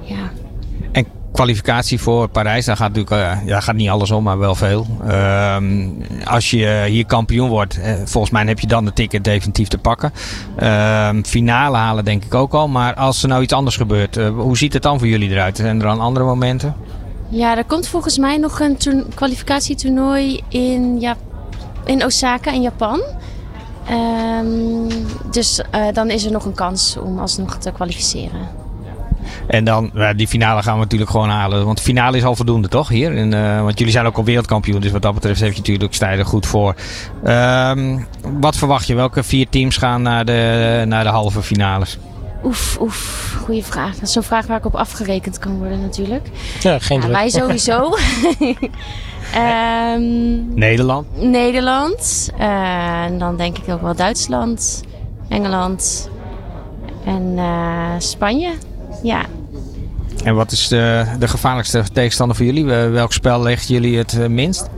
[0.00, 0.30] ja
[1.32, 4.86] kwalificatie voor Parijs, daar gaat natuurlijk uh, ja, gaat niet alles om, maar wel veel.
[5.06, 5.56] Uh,
[6.24, 9.78] als je hier kampioen wordt, uh, volgens mij heb je dan de ticket definitief te
[9.78, 10.12] pakken.
[10.56, 14.28] Ehm, finale halen denk ik ook al, maar als er nou iets anders gebeurt, eh,
[14.28, 15.56] hoe ziet het dan voor jullie eruit?
[15.56, 16.74] Zijn er dan andere momenten?
[17.28, 18.76] Ja, er komt volgens mij nog een
[19.14, 21.16] kwalificatietoernooi in, ja,
[21.84, 23.00] in Osaka in Japan.
[23.90, 24.88] Um,
[25.30, 25.62] dus
[25.92, 28.48] dan is er nog een kans om alsnog te kwalificeren.
[29.46, 31.64] En dan, die finale gaan we natuurlijk gewoon halen.
[31.64, 32.88] Want finale is al voldoende, toch?
[32.88, 33.16] Hier.
[33.16, 34.80] En, uh, want jullie zijn ook al wereldkampioen.
[34.80, 36.74] Dus wat dat betreft heeft je natuurlijk stijden goed voor.
[37.24, 38.06] Um,
[38.40, 38.94] wat verwacht je?
[38.94, 41.98] Welke vier teams gaan naar de, naar de halve finales?
[42.44, 43.94] Oef, oef, goede vraag.
[43.94, 46.28] Dat is zo'n vraag waar ik op afgerekend kan worden natuurlijk.
[46.60, 47.12] Ja, geen druk.
[47.12, 47.96] Wij sowieso.
[49.36, 51.06] um, Nederland?
[51.22, 52.30] Nederland.
[52.38, 54.82] Uh, en dan denk ik ook wel Duitsland,
[55.28, 56.10] Engeland
[57.04, 58.52] en uh, Spanje.
[59.02, 59.24] Ja.
[60.24, 62.64] En wat is de, de gevaarlijkste tegenstander voor jullie?
[62.64, 64.68] Welk spel legt jullie het minst?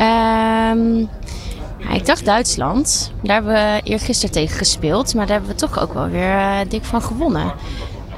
[0.00, 1.08] Um,
[1.94, 3.12] ik dacht Duitsland.
[3.22, 5.14] Daar hebben we eergisteren tegen gespeeld.
[5.14, 7.52] Maar daar hebben we toch ook wel weer dik van gewonnen.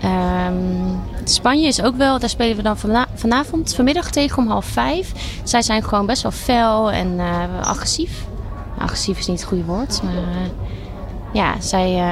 [0.04, 2.76] Um, Spanje is ook wel, daar spelen we dan
[3.14, 5.12] vanavond, vanmiddag tegen om half vijf.
[5.42, 8.26] Zij zijn gewoon best wel fel en uh, agressief.
[8.78, 10.20] Agressief is niet het goede woord, maar uh,
[11.32, 12.02] ja, zij,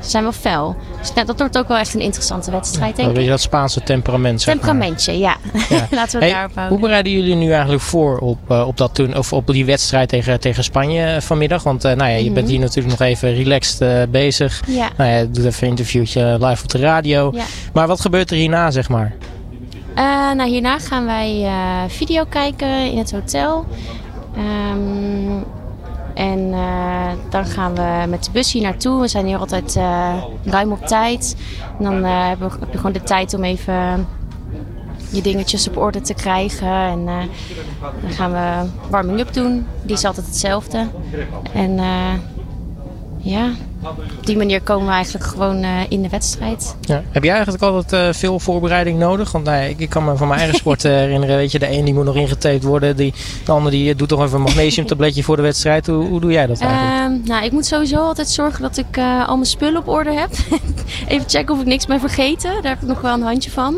[0.00, 0.76] ze zijn wel fel.
[1.00, 3.14] Dus dat wordt ook wel echt een interessante wedstrijd, denk ik.
[3.14, 5.36] Weet je dat Spaanse temperament, zeg Temperamentje, ja.
[5.68, 5.86] ja.
[5.90, 6.78] Laten we daarop houden.
[6.78, 10.08] Hoe bereiden jullie nu eigenlijk voor op, uh, op, dat toen, of op die wedstrijd
[10.08, 11.62] tegen, tegen Spanje uh, vanmiddag?
[11.62, 12.54] Want uh, nou ja, je bent mhm.
[12.54, 14.62] hier natuurlijk nog even relaxed bezig.
[14.66, 14.88] Ja.
[14.96, 17.30] Nou ja, doet even een interviewtje live op de radio.
[17.34, 17.44] Ja.
[17.72, 19.14] Maar wat gebeurt er hierna, zeg maar?
[20.34, 21.46] nou, hierna gaan wij
[21.88, 23.66] video kijken in het hotel.
[24.36, 25.44] Um,
[26.14, 29.00] en uh, dan gaan we met de bus hier naartoe.
[29.00, 31.36] We zijn hier altijd uh, ruim op tijd.
[31.78, 32.38] Dan uh, heb
[32.70, 34.06] je gewoon de tijd om even
[35.10, 36.68] je dingetjes op orde te krijgen.
[36.68, 37.04] En
[38.00, 39.66] dan gaan we warming-up doen.
[39.82, 40.86] Die is altijd hetzelfde.
[41.52, 41.80] En
[43.16, 43.50] ja,
[43.90, 46.76] op die manier komen we eigenlijk gewoon uh, in de wedstrijd.
[46.80, 47.02] Ja.
[47.10, 49.32] Heb jij eigenlijk altijd uh, veel voorbereiding nodig?
[49.32, 51.36] Want nou, ik, ik, kan me van mijn eigen sport uh, herinneren.
[51.36, 52.96] Weet je, de een die moet nog ingetaped worden.
[52.96, 55.86] Die, de ander die doet toch even een magnesiumtabletje voor de wedstrijd.
[55.86, 57.22] Hoe, hoe doe jij dat eigenlijk?
[57.22, 60.30] Uh, nou, ik moet sowieso altijd zorgen dat ik al mijn spullen op orde heb.
[61.08, 62.50] even checken of ik niks ben vergeten.
[62.50, 63.76] Daar heb ik nog wel een handje van.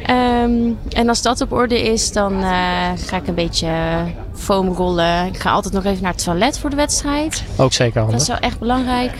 [0.00, 2.48] Um, en als dat op orde is, dan uh,
[2.96, 3.70] ga ik een beetje
[4.34, 5.26] foam rollen.
[5.26, 7.44] Ik ga altijd nog even naar het toilet voor de wedstrijd.
[7.56, 8.18] Ook zeker handig.
[8.18, 9.12] Dat is wel echt belangrijk.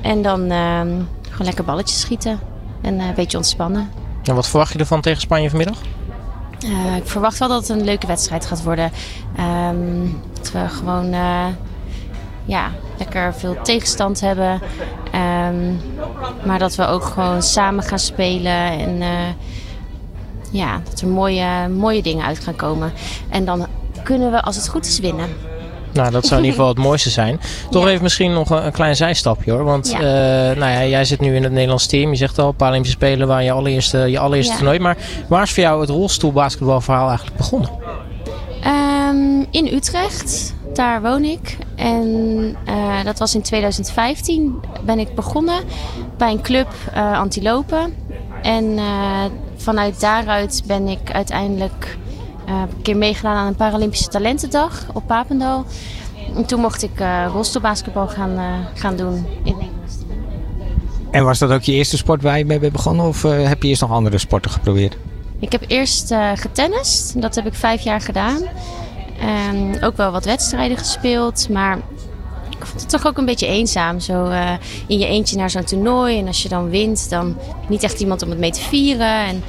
[0.00, 2.40] En dan uh, gewoon lekker balletjes schieten.
[2.80, 3.90] En uh, een beetje ontspannen.
[4.24, 5.78] En wat verwacht je ervan tegen Spanje vanmiddag?
[6.96, 8.90] Ik verwacht wel dat het een leuke wedstrijd gaat worden.
[9.68, 11.14] Um, dat we gewoon
[12.44, 14.60] ja, lekker veel tegenstand hebben.
[15.14, 15.80] Um,
[16.44, 18.78] maar dat we ook gewoon samen gaan spelen.
[18.78, 19.02] En
[20.52, 22.92] ja, dat er mooie, mooie dingen uit gaan komen.
[23.28, 23.66] En dan
[24.02, 25.28] kunnen we, als het goed is, winnen.
[25.92, 27.40] Nou, dat zou in ieder geval het mooiste zijn.
[27.70, 29.64] Toch even misschien nog een, klein zijstapje hoor.
[29.64, 29.98] Want ja.
[29.98, 32.10] Uh, nou ja, jij zit nu in het Nederlands team.
[32.10, 34.78] Je zegt al, Paralympische Spelen waren je allereerste, je allereerste toernooi.
[34.78, 34.96] Maar
[35.28, 37.70] waar is voor jou het rolstoelbasketbalverhaal eigenlijk begonnen?
[38.66, 40.54] Um, in Utrecht.
[40.74, 41.56] Daar woon ik.
[41.76, 42.06] En
[42.68, 45.62] uh, dat was in 2015 ben ik begonnen
[46.16, 47.94] bij een club uh, Antilopen.
[48.42, 48.78] En
[49.62, 51.96] vanuit daaruit ben ik uiteindelijk
[52.48, 55.64] uh, een keer meegedaan aan een Paralympische Talentendag op Papendal.
[56.36, 58.44] En toen mocht ik uh, rolstoelbasketbal gaan, uh,
[58.74, 60.04] gaan doen in Nederland.
[61.10, 63.06] En was dat ook je eerste sport waar je mee bent begonnen?
[63.06, 64.96] Of heb je eerst nog andere sporten geprobeerd?
[65.38, 67.20] Ik heb eerst getennist.
[67.20, 68.42] Dat heb ik vijf jaar gedaan.
[69.20, 71.48] En ook wel wat wedstrijden gespeeld.
[71.48, 71.78] Maar
[72.62, 74.00] ik vond het toch ook een beetje eenzaam.
[74.00, 74.50] Zo uh,
[74.86, 76.18] in je eentje naar zo'n toernooi.
[76.18, 77.36] En als je dan wint, dan
[77.68, 79.26] niet echt iemand om het mee te vieren.
[79.26, 79.42] En,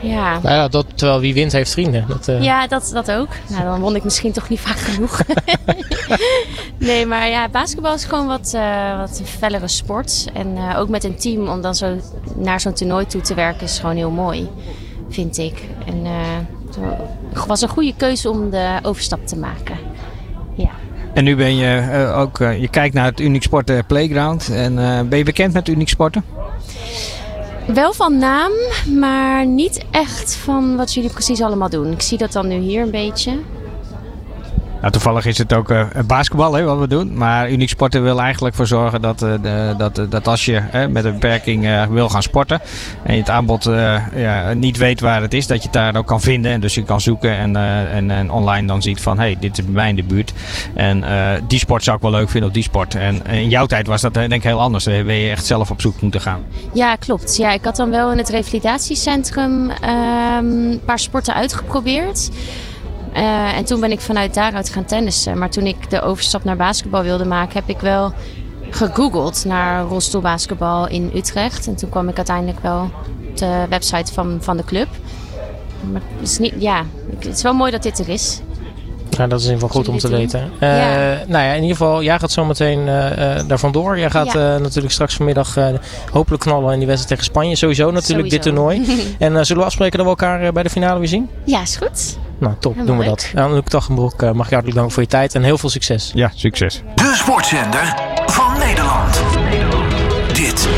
[0.00, 0.38] ja.
[0.38, 2.04] Nou ja, dat, terwijl wie wint heeft vrienden.
[2.08, 2.42] Dat, uh...
[2.42, 3.28] Ja, dat, dat ook.
[3.48, 5.20] Nou, dan won ik misschien toch niet vaak genoeg.
[6.78, 10.26] nee, maar ja, basketbal is gewoon wat, uh, wat een fellere sport.
[10.32, 11.96] En uh, ook met een team om dan zo
[12.36, 14.48] naar zo'n toernooi toe te werken is gewoon heel mooi,
[15.08, 15.62] vind ik.
[15.86, 16.06] En
[17.32, 19.93] het was een goede keuze om de overstap te maken.
[21.14, 24.48] En nu ben je uh, ook, uh, je kijkt naar het Unique Sporten Playground.
[24.48, 26.24] En uh, ben je bekend met Unique Sporten?
[27.66, 28.52] Wel van naam,
[28.98, 31.92] maar niet echt van wat jullie precies allemaal doen.
[31.92, 33.32] Ik zie dat dan nu hier een beetje.
[34.84, 37.16] Nou, toevallig is het ook uh, basketbal hè, wat we doen.
[37.16, 41.12] Maar Uniek Sporten wil eigenlijk voor zorgen dat, de, dat, dat als je met een
[41.12, 42.60] beperking wil gaan sporten.
[43.02, 43.64] En je het aanbod
[44.14, 46.52] ja, niet weet waar het is, dat je het daar ook kan vinden.
[46.52, 47.56] En dus je kan zoeken en,
[47.90, 50.32] en, en online dan ziet van hé, hey, dit is bij mij in de buurt.
[50.74, 51.04] En
[51.48, 52.94] die sport zou ik wel leuk vinden of die sport.
[52.94, 54.84] En in jouw tijd was dat denk ik heel anders.
[54.84, 56.40] Dan ben je echt zelf op zoek moeten gaan.
[56.72, 57.36] Ja, klopt.
[57.36, 62.30] Ja, ik had dan wel in het revalidatiecentrum ehm, een paar sporten uitgeprobeerd.
[63.14, 65.38] Uh, en toen ben ik vanuit daaruit gaan tennissen.
[65.38, 68.12] Maar toen ik de overstap naar basketbal wilde maken, heb ik wel
[68.70, 71.66] gegoogeld naar rolstoelbasketbal in Utrecht.
[71.66, 72.90] En toen kwam ik uiteindelijk wel
[73.28, 74.88] op de website van, van de club.
[75.92, 76.84] Maar het is, niet, ja,
[77.18, 78.40] het is wel mooi dat dit er is.
[79.10, 80.40] Ja, dat is in ieder geval goed om te weten.
[80.40, 80.68] Uh,
[81.26, 82.86] Nou ja, in ieder geval, jij gaat zo meteen uh,
[83.46, 83.98] daar vandoor.
[83.98, 84.58] Jij gaat ja.
[84.58, 85.58] natuurlijk straks vanmiddag
[86.10, 87.56] hopelijk knallen in die wedstrijd tegen Spanje.
[87.56, 88.76] Sowieso natuurlijk dit toernooi.
[89.18, 91.28] en zullen we afspreken dat we elkaar bij de finale weer zien?
[91.44, 92.18] Ja, is goed.
[92.44, 92.86] Nou, top.
[92.86, 93.32] doen we dat.
[93.34, 96.10] Anouk Taggenbroek, mag je hartelijk danken voor je tijd en heel veel succes.
[96.14, 96.82] Ja, succes.
[96.94, 97.94] De sportzender
[98.26, 99.22] van Nederland.
[100.32, 100.68] Dit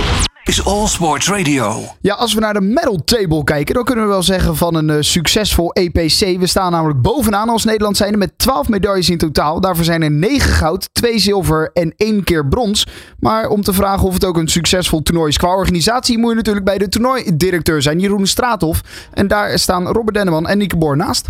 [0.45, 1.83] is All Sports Radio.
[2.01, 4.89] Ja, als we naar de medal table kijken, dan kunnen we wel zeggen van een
[4.89, 6.39] uh, succesvol EPC.
[6.39, 9.61] We staan namelijk bovenaan als Nederland zijnde met 12 medailles in totaal.
[9.61, 12.87] Daarvoor zijn er 9 goud, 2 zilver en 1 keer brons.
[13.21, 16.37] Maar om te vragen of het ook een succesvol toernooi is qua organisatie, moet je
[16.37, 18.81] natuurlijk bij de toernooidirecteur zijn, Jeroen Straathof.
[19.13, 21.29] En daar staan Robert Denneman en Nieke Boor naast.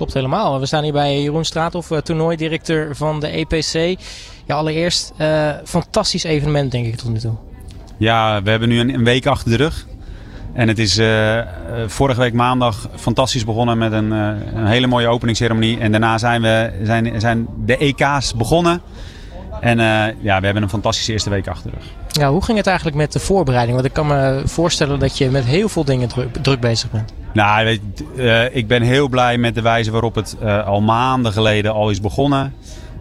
[0.00, 0.60] Klopt helemaal.
[0.60, 4.00] We staan hier bij Jeroen Straathof, eh, toernooidirecteur van de EPC.
[4.46, 7.34] Ja, allereerst, uh, fantastisch evenement denk ik tot nu toe.
[7.96, 9.86] Ja, we hebben nu een, week achter de rug.
[10.52, 11.40] En het is uh,
[11.86, 15.78] vorige week maandag fantastisch begonnen met een, een hele mooie openingsceremonie.
[15.78, 18.80] En daarna zijn, we, zijn, zijn de EK's begonnen.
[19.60, 19.78] En
[20.20, 21.99] ja, we hebben een fantastische eerste week achter de rug.
[22.12, 23.74] Ja, hoe ging het eigenlijk met de voorbereiding?
[23.74, 26.08] Want ik kan me voorstellen dat je met heel veel dingen
[26.42, 27.12] druk, bezig bent.
[27.32, 27.80] Nou, weet,
[28.54, 32.54] ik ben heel blij met de wijze waarop het al maanden geleden al is begonnen.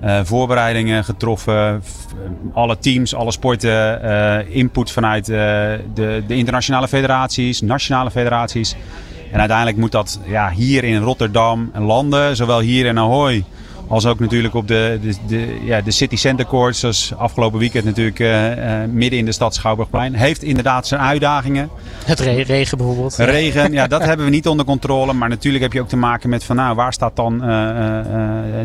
[0.03, 1.83] Uh, voorbereidingen getroffen,
[2.53, 8.75] alle teams, alle sporten, input vanuit de, de, internationale federaties, nationale federaties.
[9.31, 13.43] En uiteindelijk moet dat ja, hier in Rotterdam landen, zowel hier in Ahoy
[13.89, 17.85] als ook natuurlijk op de, de, de, ja, de City Center Courts, zoals afgelopen weekend
[17.85, 20.13] natuurlijk uh, uh, midden in de stad Schouwburgplein.
[20.13, 21.69] Heeft inderdaad zijn uitdagingen.
[22.05, 23.15] Het re regen bijvoorbeeld.
[23.15, 25.13] Regen, ja, dat hebben we niet onder controle.
[25.13, 27.99] Maar natuurlijk heb je ook te maken met van nou, waar staat dan uh,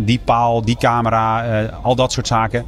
[0.00, 2.64] die paal, die camera, al dat soort zaken.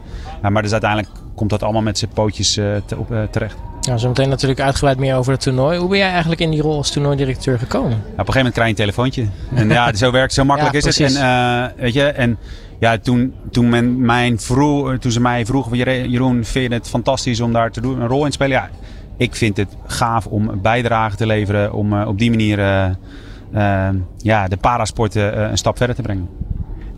[0.50, 3.56] Maar dus uiteindelijk komt dat allemaal met zijn pootjes te, op, terecht.
[3.86, 5.78] Ja, zo meteen natuurlijk uitgebreid meer over het toernooi.
[5.78, 7.90] Hoe ben jij eigenlijk in die rol als toernooidirecteur gekomen?
[7.90, 9.26] Ja, op een gegeven moment krijg je een telefoontje.
[9.54, 11.14] En ja, zo werkt zo makkelijk is het.
[11.14, 12.38] En, uh, weet je, en
[12.78, 15.76] ja, toen, toen, men mijn vroeg, toen ze mij vroegen,
[16.10, 18.56] Jeroen, vind je het fantastisch om daar te doen, een rol in te spelen?
[18.56, 18.70] Ja,
[19.16, 23.88] ik vind het gaaf om een bijdrage te leveren, om uh, op die manier uh,
[24.16, 26.28] ja, de parasporten een stap verder te brengen.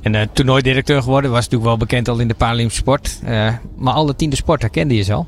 [0.02, 3.20] En uh, toernooidirecteur geworden was natuurlijk wel bekend al in de Paralympische sport.
[3.76, 5.26] maar alle tiende sport herkende je ze al?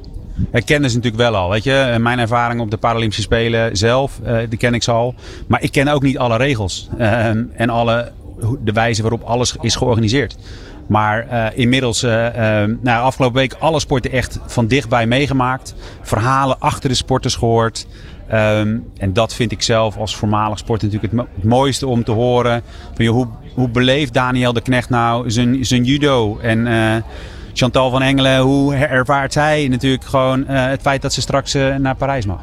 [0.52, 1.50] Ik kennen ze natuurlijk wel al.
[1.50, 1.96] Weet je?
[2.00, 5.14] Mijn ervaring op de Paralympische Spelen zelf, uh, die ken ik ze al.
[5.46, 6.88] Maar ik ken ook niet alle regels.
[6.98, 8.12] Uh, en alle,
[8.64, 10.36] de wijze waarop alles is georganiseerd.
[10.86, 12.10] Maar inmiddels, uh,
[12.80, 15.74] nou, afgelopen week alle sporten echt van dichtbij meegemaakt.
[16.02, 17.86] Verhalen achter de sporters gehoord.
[18.32, 22.10] Um, en dat vind ik zelf als voormalig sport natuurlijk het, het mooiste om te
[22.10, 22.62] horen.
[22.94, 26.38] Van, joh, hoe, hoe beleeft Daniel de Knecht nou zijn, zijn judo?
[26.38, 26.66] En
[27.60, 31.76] Chantal van Engelen, hoe ervaart zij natuurlijk gewoon uh, het feit dat ze straks uh,
[31.76, 32.40] naar Parijs mag?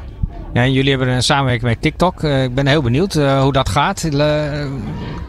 [0.52, 2.22] Ja, en jullie hebben een samenwerking met TikTok.
[2.22, 4.08] Uh, ik ben heel benieuwd hoe dat gaat.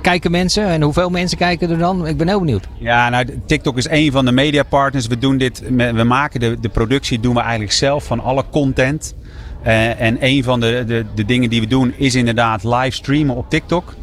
[0.02, 2.08] kijken mensen en hoeveel mensen kijken er dan?
[2.08, 2.67] Ik ben heel benieuwd.
[2.78, 5.08] Ja, nou, TikTok is een van de mediapartners.
[5.08, 9.15] We doen dit, we maken de, de productie doen we eigenlijk zelf van alle content.
[9.63, 13.49] en een van de, de, de dingen die we doen is inderdaad live streamen op
[13.49, 13.93] TikTok.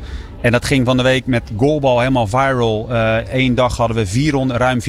[0.47, 2.87] En dat ging van de week met goalbal helemaal viral.
[3.31, 4.81] Eén uh, dag hadden we 400, ruim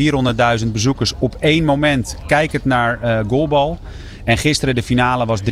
[0.61, 3.79] 400.000 bezoekers op één moment kijkend naar uh, goalbal.
[4.23, 5.47] En gisteren de finale was 329.000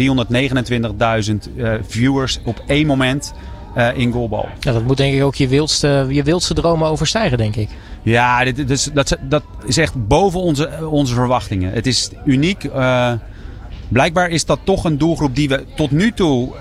[1.55, 3.33] uh, viewers op één moment
[3.77, 4.47] uh, in goalbal.
[4.59, 7.69] Ja, dat moet denk ik ook je wildste, je wildste dromen overstijgen, denk ik.
[8.01, 11.73] Ja, dit, dat, dat is echt boven onze, onze verwachtingen.
[11.73, 12.69] Het is uniek.
[13.87, 16.53] blijkbaar is dat toch een doelgroep die we tot nu toe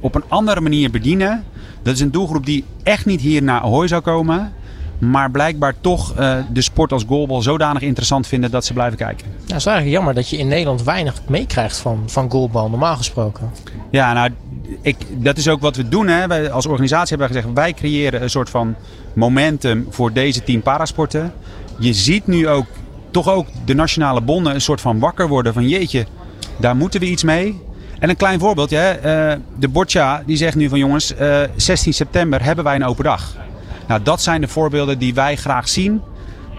[0.00, 1.44] op een andere manier bedienen.
[1.82, 4.52] Dat is een doelgroep die echt niet hier naar Ahoy zou komen.
[4.98, 9.26] Maar blijkbaar toch uh, de sport als goalbal zodanig interessant vinden dat ze blijven kijken.
[9.26, 12.96] Ja, het is eigenlijk jammer dat je in Nederland weinig meekrijgt van, van goalbal, normaal
[12.96, 13.50] gesproken.
[13.90, 14.30] Ja, nou,
[14.80, 16.08] ik, dat is ook wat we doen.
[16.08, 16.26] Hè.
[16.26, 18.74] Wij als organisatie hebben gezegd, wij creëren een soort van
[19.12, 21.32] momentum voor deze team parasporten.
[21.78, 22.66] Je ziet nu ook,
[23.10, 26.06] toch ook de nationale bonden een soort van wakker worden van jeetje,
[26.56, 27.60] daar moeten we iets mee.
[28.02, 28.76] En een klein voorbeeldje.
[28.76, 28.96] Hè?
[29.32, 32.84] Uh, de Boccia die zegt nu van jongens, uh, eh, 16 september hebben wij een
[32.84, 33.36] open dag.
[33.86, 36.00] Nou, dat zijn de voorbeelden die wij graag zien.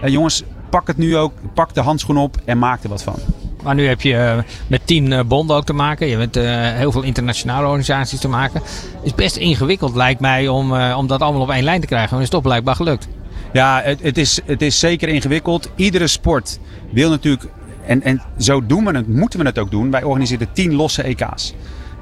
[0.04, 3.16] Uh, jongens, pak het nu ook, pak de handschoen op en maak er wat van.
[3.62, 6.06] Maar nu heb je met tien bonden ook te maken.
[6.06, 6.34] Je hebt
[6.78, 8.60] heel veel internationale organisaties te maken.
[8.62, 12.14] Het is best ingewikkeld lijkt mij om, om dat allemaal op één lijn te krijgen.
[12.14, 13.08] Maar is toch blijkbaar gelukt.
[13.52, 15.70] Ja, het, het, is, het is zeker ingewikkeld.
[15.76, 16.58] Iedere sport
[16.90, 17.44] wil natuurlijk
[17.86, 19.90] en, en zo doen we het, moeten we het ook doen.
[19.90, 21.54] Wij organiseren tien losse EK's.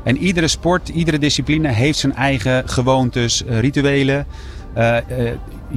[0.04, 4.26] En iedere sport, iedere discipline heeft zijn eigen gewoontes, eh, rituelen.
[4.78, 5.30] Uh, uh,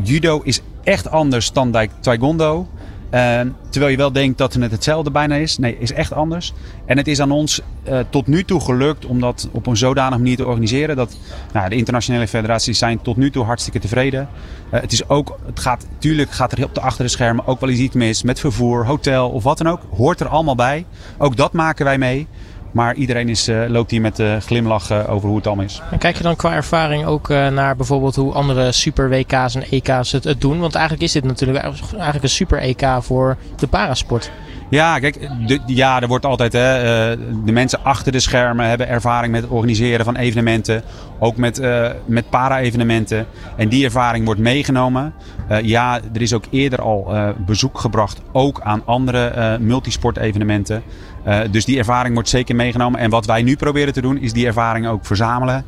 [0.04, 2.68] judo is echt anders dan taekwondo.
[3.16, 5.58] Uh, terwijl je wel denkt dat het hetzelfde bijna is.
[5.58, 6.54] Nee, is echt anders.
[6.86, 10.18] En het is aan ons uh, tot nu toe gelukt om dat op een zodanige
[10.18, 10.96] manier te organiseren.
[10.96, 11.18] Dat
[11.54, 14.30] nou, de internationale federaties zijn tot nu toe hartstikke tevreden.
[14.74, 17.70] Uh, het, is ook, het gaat, natuurlijk gaat er op de achter schermen ook wel
[17.70, 19.82] eens iets mis met vervoer, hotel of wat dan ook.
[19.96, 20.86] Hoort er allemaal bij.
[21.18, 22.28] Ook dat maken wij mee.
[22.76, 25.82] Maar iedereen is, uh, loopt hier met uh, glimlach over hoe het allemaal is.
[25.92, 30.12] En kijk je dan qua ervaring ook naar bijvoorbeeld hoe andere super WK's en EK's
[30.12, 30.60] het, het, doen?
[30.60, 34.32] Want eigenlijk is dit natuurlijk eigenlijk een super EK voor de parasport.
[34.70, 36.54] Ja, kijk, de, ja, er wordt altijd.
[36.54, 40.84] Hè, eh, de mensen achter de schermen hebben ervaring met het organiseren van evenementen.
[41.20, 43.26] Ook met, uh, met para-evenementen.
[43.56, 45.14] En die ervaring wordt meegenomen.
[45.52, 48.22] Uh, ja, er is ook eerder al bezoek gebracht.
[48.32, 50.84] Ook aan andere multisport-evenementen.
[51.52, 53.00] dus die ervaring wordt zeker meegenomen.
[53.00, 55.66] En wat wij nu proberen te doen, is die ervaring ook verzamelen.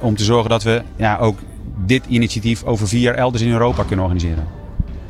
[0.00, 1.38] om te zorgen dat we ja, ook
[1.86, 4.57] dit initiatief over vier elders in Europa kunnen organiseren.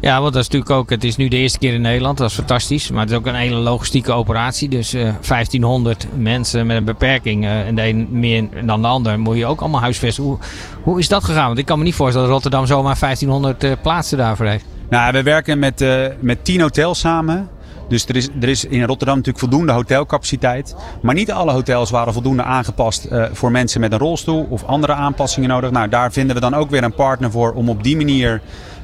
[0.01, 2.31] Ja, want dat is natuurlijk ook, het is nu de eerste keer in Nederland, dat
[2.31, 2.91] is fantastisch.
[2.91, 4.69] Maar het is ook een hele logistieke operatie.
[4.69, 8.89] Dus uh, eh, 1500 mensen met een beperking uh, en de een meer dan de
[8.89, 10.25] ander moet je ook allemaal huisvesten.
[10.25, 10.39] Hoe,
[10.83, 11.47] hoe is dat gegaan?
[11.47, 14.65] Want ik kan me niet voorstellen dat Rotterdam zomaar 1500 uh, eh, plaatsen daarvoor heeft.
[14.89, 15.85] Nou, we werken met,
[16.21, 17.49] met 10 hotels samen.
[17.89, 20.77] Dus er is, er is in Rotterdam natuurlijk voldoende hotelcapaciteit.
[21.03, 25.49] Maar niet alle hotels waren voldoende aangepast voor mensen met een rolstoel of andere aanpassingen
[25.49, 25.71] nodig.
[25.71, 28.41] Nou, daar vinden we dan ook weer een partner voor om op die manier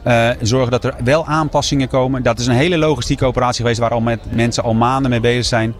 [0.06, 2.22] uh, zorgen dat er wel aanpassingen komen.
[2.22, 5.44] Dat is een hele logistieke operatie geweest waar al met mensen al maanden mee bezig
[5.44, 5.74] zijn.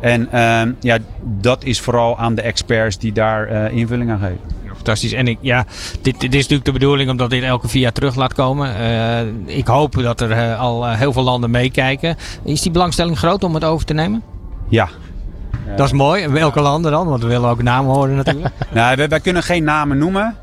[0.00, 4.40] En uh, ja, dat is vooral aan de experts die daar uh, invulling aan geven.
[4.74, 5.12] Fantastisch.
[5.12, 5.64] En ik, ja,
[6.02, 8.80] dit, dit, is natuurlijk de bedoeling omdat dit elke vier jaar terug laat komen.
[8.80, 12.16] Uh, ik hoop dat er al heel veel landen meekijken.
[12.44, 14.22] Is die belangstelling groot om het over te nemen?
[14.68, 14.88] Ja,
[15.76, 16.28] dat is mooi.
[16.28, 17.08] Welke landen dan?
[17.08, 18.54] Want we willen ook namen horen natuurlijk.
[18.74, 20.36] nou, wij, wij, kunnen geen namen noemen.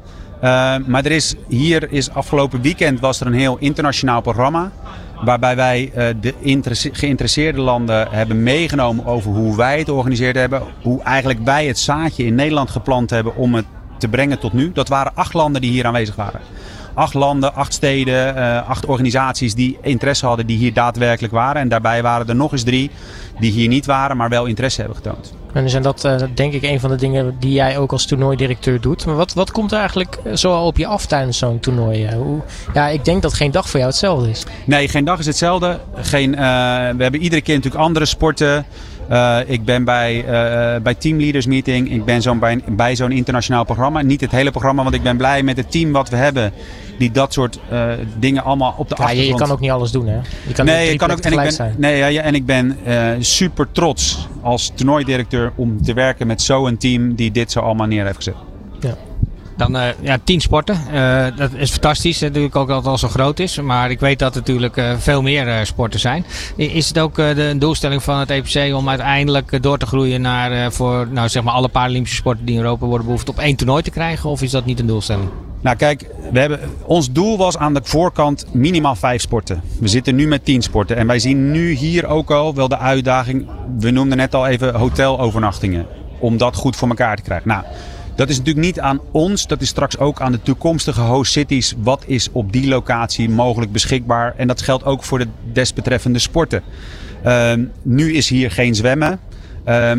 [0.43, 4.71] Uh, maar er is, hier is afgelopen weekend was er een heel internationaal programma.
[5.25, 6.34] Waarbij wij uh, de
[6.91, 10.63] geïnteresseerde landen hebben meegenomen over hoe wij het georganiseerd hebben.
[10.82, 13.65] Hoe eigenlijk wij het zaadje in Nederland geplant hebben om het
[13.97, 14.71] te brengen tot nu.
[14.71, 16.41] Dat waren acht landen die hier aanwezig waren.
[16.93, 21.62] Acht landen, acht steden, uh, acht organisaties die interesse hadden die hier daadwerkelijk waren.
[21.62, 22.91] En daarbij waren er nog eens drie
[23.39, 25.34] die hier niet waren, maar wel interesse hebben getoond.
[25.53, 28.82] En is dat uh, denk ik een van de dingen die jij ook als toernooidirecteur
[28.82, 29.06] doet.
[29.06, 32.06] Maar wat, wat komt er eigenlijk eh, zo op je af tijdens zo'n toernooi?
[32.06, 32.41] Eh, hoe,
[32.73, 34.45] ja, ik denk dat geen dag voor jou hetzelfde is.
[34.65, 35.79] Nee, geen dag is hetzelfde.
[35.95, 38.65] Geen, we hebben iedere keer natuurlijk andere sporten.
[39.13, 41.91] Uh, ik ben bij, uh, bij Teamleaders Meeting.
[41.91, 44.02] Ik ben zo bij, bij zo'n internationaal programma.
[44.02, 46.52] Niet het hele programma, want ik ben blij met het team wat we hebben.
[46.97, 49.39] Die dat soort uh, dingen allemaal op de ja, achtergrond...
[49.39, 50.19] Je kan ook niet alles doen, hè?
[50.47, 51.76] Je kan nee, ik kan ook, en ik ben, zijn.
[51.78, 52.78] Nee, ja, en ik ben
[53.19, 58.06] super trots als toernooidirecteur om te werken met zo'n team die dit zo allemaal neer
[58.06, 58.36] heeft gezet.
[58.80, 58.95] Ja.
[59.58, 60.78] Dan uh, ja, tien sporten.
[60.94, 62.20] Uh, dat is fantastisch.
[62.20, 63.62] Natuurlijk ook dat het al zo groot is.
[63.62, 66.26] Maar ik weet dat er natuurlijk uh, veel meer sporten zijn.
[66.56, 71.08] Is het ook de doelstelling van het EPC om uiteindelijk door te groeien naar voor
[71.12, 73.92] nou, zeg maar alle Paralympische sporten die in Europa worden behoefd op één toernooi te
[73.92, 74.30] krijgen?
[74.30, 75.30] Of is dat niet een doelstelling?
[75.63, 79.62] Nou kijk, we hebben, ons doel was aan de voorkant minimaal vijf sporten.
[79.80, 80.98] We zitten nu met tien sporten.
[80.98, 83.48] En wij zien nu hier ook al wel de uitdaging.
[83.80, 85.86] We noemden net al even hotelovernachtingen.
[86.20, 87.48] Om dat goed voor elkaar te krijgen.
[87.48, 87.63] Nou,
[88.15, 91.73] dat is natuurlijk niet aan ons, dat is straks ook aan de toekomstige host cities.
[91.78, 94.34] Wat is op die locatie mogelijk beschikbaar?
[94.38, 96.63] En dat geldt ook voor de desbetreffende sporten.
[97.26, 99.19] Uh, nu is hier geen zwemmen.
[99.67, 99.91] Uh,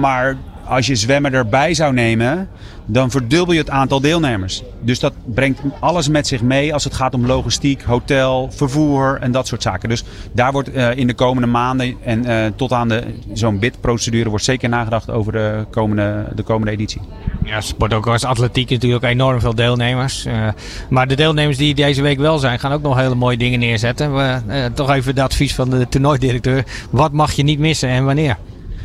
[0.00, 0.36] maar
[0.72, 2.48] als je zwemmen erbij zou nemen,
[2.86, 4.62] dan verdubbel je het aantal deelnemers.
[4.80, 9.32] Dus dat brengt alles met zich mee als het gaat om logistiek, hotel, vervoer en
[9.32, 9.88] dat soort zaken.
[9.88, 12.90] Dus daar wordt uh, in de komende maanden en uh, tot aan
[13.32, 17.00] zo'n bidprocedure wordt zeker nagedacht over de komende, de komende editie.
[17.44, 20.26] Ja, sport ook als atletiek natuurlijk enorm veel deelnemers.
[20.26, 20.48] Uh,
[20.90, 24.14] maar de deelnemers die deze week wel zijn, gaan ook nog hele mooie dingen neerzetten.
[24.14, 26.64] We, toch even het advies van de toernooidirecteur.
[26.90, 28.36] Wat mag je niet missen en wanneer?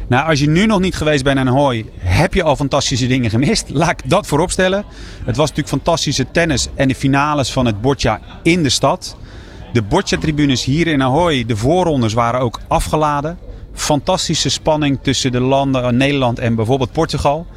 [0.07, 3.29] Nou, als je nu nog niet geweest bent aan Hooi, heb je al fantastische dingen
[3.29, 3.69] gemist.
[3.69, 4.85] Laat ik dat voorop stellen.
[5.25, 9.17] Het was natuurlijk fantastische tennis en de finales van het Boccia in de stad.
[9.73, 13.37] De Boccia-tribunes hier in Ahoy, de voorrondes waren ook afgeladen.
[13.73, 17.47] Fantastische spanning tussen de landen Nederland en bijvoorbeeld Portugal.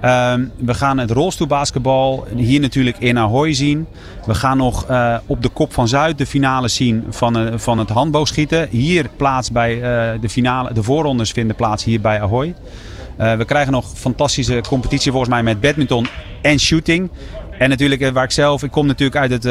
[0.00, 3.86] Ehm, we gaan het rolstoelbasketbal hier natuurlijk in Ahoy zien.
[4.26, 7.78] We gaan nog uh, op de Kop van Zuid de finale zien van, uh, van
[7.78, 8.68] het handboogschieten.
[8.70, 12.54] Hier plaats bij uh, de finale, de voorrondes vinden plaats hier bij Ahoy.
[13.16, 16.06] we krijgen nog fantastische competitie volgens mij met badminton
[16.42, 17.10] en shooting.
[17.58, 19.42] En natuurlijk waar ik zelf, ik kom natuurlijk uit het,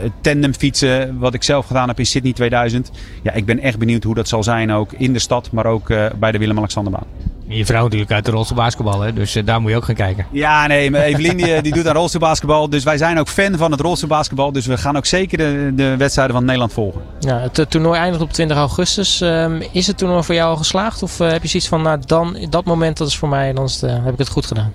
[0.00, 2.90] het tandem fietsen, wat ik zelf gedaan heb in Sydney 2000.
[3.22, 5.86] Ja, ik ben echt benieuwd hoe dat zal zijn ook in de stad, maar ook
[6.18, 7.06] bij de Willem-Alexanderbaan.
[7.48, 9.12] Je vrouw natuurlijk uit de rolstoelbasketbal, hè?
[9.12, 10.26] dus uh, daar moet je ook gaan kijken.
[10.30, 12.70] Ja, nee, Evelien die, die doet aan rolstoelbasketbal.
[12.70, 14.52] Dus wij zijn ook fan van het rolstoelbasketbal.
[14.52, 17.02] Dus we gaan ook zeker de, de wedstrijden van Nederland volgen.
[17.20, 19.20] Ja, het uh, toernooi eindigt op 20 augustus.
[19.20, 21.02] Um, is het toernooi voor jou al geslaagd?
[21.02, 23.54] Of uh, heb je zoiets van, nou dan, dat moment dat is voor mij en
[23.54, 24.72] dan heb ik het goed gedaan?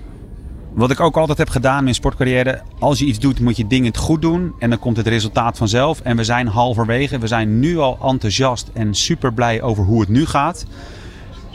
[0.74, 2.60] Wat ik ook altijd heb gedaan in mijn sportcarrière.
[2.78, 4.54] Als je iets doet, moet je dingen goed doen.
[4.58, 6.00] En dan komt het resultaat vanzelf.
[6.00, 7.18] En we zijn halverwege.
[7.18, 10.64] We zijn nu al enthousiast en super blij over hoe het nu gaat.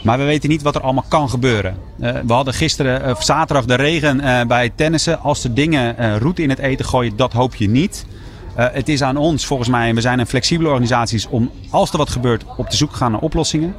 [0.08, 1.76] Maar we weten niet wat er allemaal kan gebeuren.
[2.00, 5.20] Uh, we hadden gisteren, of zaterdag, de regen uh, bij tennissen.
[5.20, 8.06] Als er dingen roet in het eten gooien, dat hoop je niet.
[8.54, 11.98] het is aan ons volgens mij, en we zijn een flexibele organisatie, om als er
[11.98, 13.74] wat gebeurt op te zoek gaan naar oplossingen.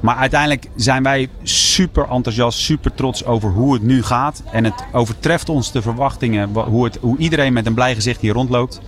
[0.00, 4.42] Maar uiteindelijk zijn wij super enthousiast, super trots over hoe het nu gaat.
[4.52, 8.32] En het overtreft ons de verwachtingen, hoe, het, hoe iedereen met een blij gezicht hier
[8.32, 8.80] rondloopt.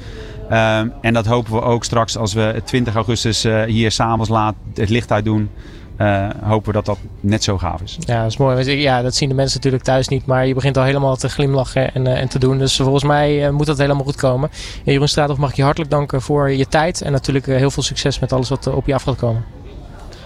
[0.50, 4.54] Um, en dat hopen we ook straks als we 20 augustus uh, hier s'avonds laat
[4.74, 5.50] het licht uit doen.
[5.98, 7.96] Uh, hopen we dat dat net zo gaaf is.
[8.00, 8.80] Ja, dat is mooi.
[8.80, 10.26] Ja, dat zien de mensen natuurlijk thuis niet.
[10.26, 12.58] Maar je begint al helemaal te glimlachen en, uh, en te doen.
[12.58, 14.50] Dus volgens mij moet dat helemaal goed komen.
[14.84, 17.02] En Jeroen Straathoff mag ik je hartelijk danken voor je tijd.
[17.02, 19.44] En natuurlijk heel veel succes met alles wat op je af gaat komen.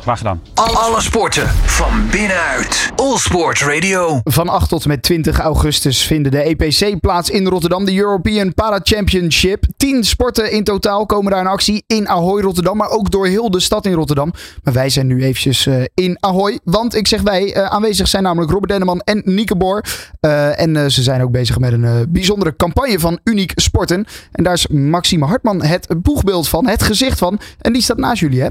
[0.03, 0.43] Graag gedaan.
[0.55, 2.91] Alle sporten van binnenuit.
[2.97, 4.21] All Sport Radio.
[4.25, 7.85] Van 8 tot met 20 augustus vinden de EPC plaats in Rotterdam.
[7.85, 9.65] De European Para Championship.
[9.77, 12.77] 10 sporten in totaal komen daar in actie in Ahoy Rotterdam.
[12.77, 14.33] Maar ook door heel de stad in Rotterdam.
[14.63, 16.59] Maar wij zijn nu eventjes uh, in Ahoy.
[16.65, 19.85] Want ik zeg wij, uh, aanwezig zijn namelijk Robert Denneman en Nieke Boor.
[20.21, 24.05] Uh, en ze zijn ook bezig met een bijzondere campagne van Uniek Sporten.
[24.33, 27.41] En daar is Maxime Hartman het boegbeeld van, het gezicht van.
[27.61, 28.49] En die staat naast jullie hè?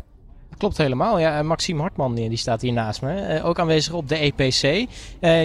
[0.61, 1.19] Klopt helemaal.
[1.19, 3.37] Ja, Maxime Hartman die staat hier naast me.
[3.37, 4.63] Uh, ook aanwezig op de EPC.
[4.63, 4.87] Uh,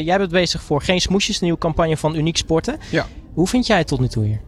[0.01, 2.79] jij bent bezig voor Geen Smoesjes, de nieuwe campagne van Uniek Sporten.
[2.91, 3.07] Ja.
[3.35, 4.41] Hoe vind jij het tot nu toe hier?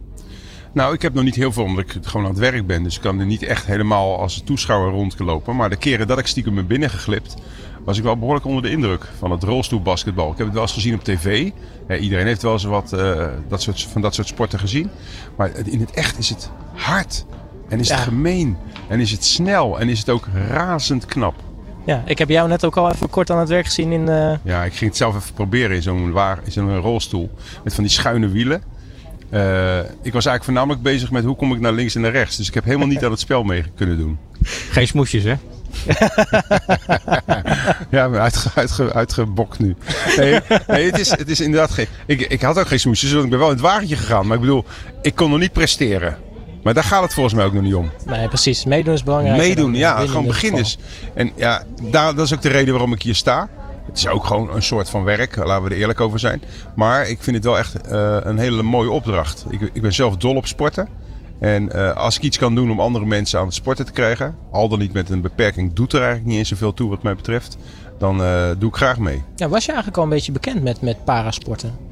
[0.73, 2.83] Nou, ik heb nog niet heel veel omdat ik gewoon aan het werk ben.
[2.83, 5.55] Dus ik kan er niet echt helemaal als toeschouwer rondgelopen.
[5.55, 7.35] Maar de keren dat ik stiekem ben binnengeglipt,
[7.85, 10.31] was ik wel behoorlijk onder de indruk van het rolstoelbasketbal.
[10.31, 11.51] Ik heb het wel eens gezien op tv.
[11.99, 14.89] iedereen heeft wel eens wat uh, dat soort, van dat soort sporten gezien.
[15.35, 17.25] Maar in het echt is het hard.
[17.69, 18.57] En is het gemeen.
[18.87, 19.79] En is het snel.
[19.79, 21.35] En is het ook razend knap.
[21.85, 24.09] Ja, ik heb jou net ook al even kort aan het werk gezien in...
[24.09, 24.33] Uh...
[24.41, 26.15] Ja, ik ging het zelf even proberen in zo'n
[26.47, 27.29] zo'n rolstoel.
[27.63, 28.63] Met van die schuine wielen.
[29.33, 32.37] Uh, ik was eigenlijk voornamelijk bezig met hoe kom ik naar links en naar rechts.
[32.37, 34.17] Dus ik heb helemaal niet aan het spel mee kunnen doen.
[34.71, 35.35] Geen smoesjes, hè?
[37.97, 39.75] ja, uitge, uitge, uitgebokt nu.
[40.17, 41.87] Nee, nee, het, is, het is inderdaad geen...
[42.05, 44.27] Ik, ik had ook geen smoesjes, want ik ben wel in het wagentje gegaan.
[44.27, 44.65] Maar ik bedoel,
[45.01, 46.17] ik kon nog niet presteren.
[46.63, 47.91] Maar daar gaat het volgens mij ook nog niet om.
[48.05, 48.65] Nee, precies.
[48.65, 49.37] Meedoen is belangrijk.
[49.37, 50.05] Meedoen, ja.
[50.05, 50.65] Gewoon beginnen.
[51.13, 53.49] En ja, daar, dat is ook de reden waarom ik hier sta.
[53.85, 56.41] Het is ook gewoon een soort van werk, laten we er eerlijk over zijn.
[56.75, 59.45] Maar ik vind het wel echt uh, een hele mooie opdracht.
[59.49, 60.87] Ik, ik, ben zelf dol op sporten.
[61.39, 64.35] En uh, als ik iets kan doen om andere mensen aan het sporten te krijgen,
[64.51, 67.15] al dan niet met een beperking, doet er eigenlijk niet eens zoveel toe wat mij
[67.15, 67.57] betreft,
[67.97, 69.23] dan uh, doe ik graag mee.
[69.35, 71.88] Ja, was je eigenlijk al een beetje bekend met, met parasporten?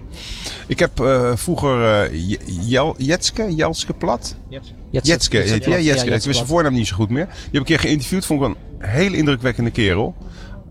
[0.67, 4.35] Ik heb uh, vroeger uh, Jel, Jetske, Jelske Plat.
[4.49, 4.73] Jetske.
[4.89, 6.05] Jetske, Jetske, ja, Jetske.
[6.05, 7.25] Ik wist zijn voornaam niet zo goed meer.
[7.25, 8.25] Die heb ik een keer geïnterviewd.
[8.25, 8.55] Vond ik een
[8.87, 10.15] hele indrukwekkende kerel.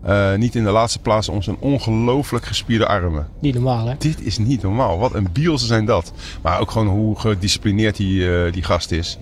[0.07, 3.27] Uh, niet in de laatste plaats om zijn ongelooflijk gespierde armen.
[3.39, 3.95] Niet normaal, hè?
[3.97, 4.97] Dit is niet normaal.
[4.97, 6.11] Wat een bielse zijn dat.
[6.41, 9.17] Maar ook gewoon hoe gedisciplineerd die, die gast is.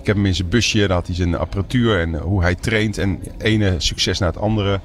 [0.00, 2.98] Ik heb hem in zijn busje, daar had hij zijn apparatuur en hoe hij traint.
[2.98, 4.80] En ene succes na het andere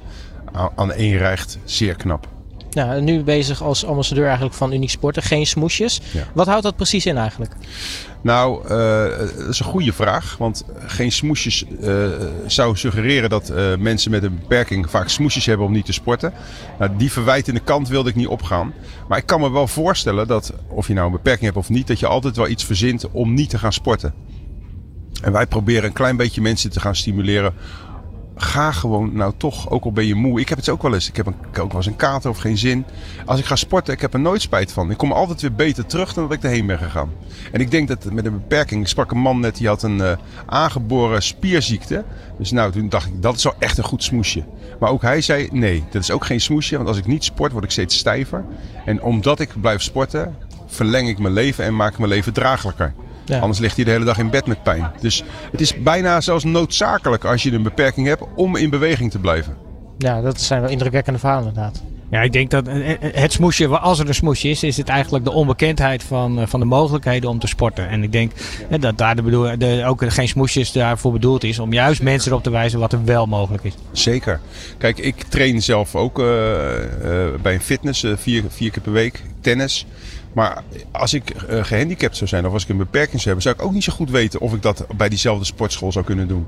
[0.76, 1.58] aan één rijgt.
[1.64, 2.28] Zeer knap.
[2.72, 5.24] Nou, nu bezig als ambassadeur eigenlijk van Uniek Sporten.
[5.24, 6.01] Geen smoesjes.
[6.34, 7.51] Wat houdt dat precies in eigenlijk?
[8.22, 8.70] Nou, uh,
[9.38, 10.36] dat is een goede vraag.
[10.38, 12.07] Want geen smoesjes uh,
[12.47, 16.34] zou suggereren dat uh, mensen met een beperking vaak smoesjes hebben om niet te sporten.
[16.80, 18.74] Nou, die verwijtende kant wilde ik niet opgaan.
[19.07, 21.88] Maar ik kan me wel voorstellen dat, of je nou een beperking hebt of niet,
[21.88, 24.13] dat je altijd wel iets verzint om niet te gaan sporten.
[25.22, 27.53] En wij proberen een klein beetje mensen te gaan stimuleren
[28.42, 30.40] ga gewoon nou toch, ook al ben je moe.
[30.40, 31.08] Ik heb het ook wel eens.
[31.08, 32.86] Ik heb ook wel eens een kater of geen zin.
[33.26, 34.92] Als ik ga sporten, ik heb er nooit spijt van.
[34.92, 37.12] Ik kom altijd weer beter terug dan dat ik erheen ben gegaan.
[37.52, 39.98] En ik denk dat met een beperking, ik sprak een man net die had een
[39.98, 40.12] uh,
[40.46, 42.04] aangeboren spierziekte.
[42.38, 44.44] Dus nou, toen dacht ik, dat is wel echt een goed smoesje.
[44.80, 46.76] Maar ook hij zei, nee, dat is ook geen smoesje.
[46.76, 48.46] Want als ik niet sport, word ik steeds stijver.
[48.86, 50.36] En omdat ik blijf sporten,
[50.68, 52.94] verleng ik mijn leven en maak ik mijn leven draaglijker.
[53.30, 53.39] Ja.
[53.39, 54.91] Anders ligt hij de hele dag in bed met pijn.
[54.99, 59.19] Dus het is bijna zelfs noodzakelijk als je een beperking hebt om in beweging te
[59.19, 59.55] blijven.
[59.97, 61.82] Ja, dat zijn wel indrukwekkende verhalen inderdaad.
[62.11, 62.65] Ja, ik denk dat
[63.01, 66.65] het smoesje, als er een smoesje is, is het eigenlijk de onbekendheid van, van de
[66.65, 67.89] mogelijkheden om te sporten.
[67.89, 68.32] En ik denk
[68.80, 72.43] dat daar de bedoel, de, ook geen smoesjes daarvoor bedoeld is om juist mensen erop
[72.43, 73.73] te wijzen wat er wel mogelijk is.
[73.91, 74.39] Zeker.
[74.77, 76.34] Kijk, ik train zelf ook uh, uh,
[77.41, 79.86] bij een fitness uh, vier, vier keer per week, tennis.
[80.34, 83.55] Maar als ik uh, gehandicapt zou zijn of als ik een beperking zou hebben, zou
[83.55, 86.47] ik ook niet zo goed weten of ik dat bij diezelfde sportschool zou kunnen doen.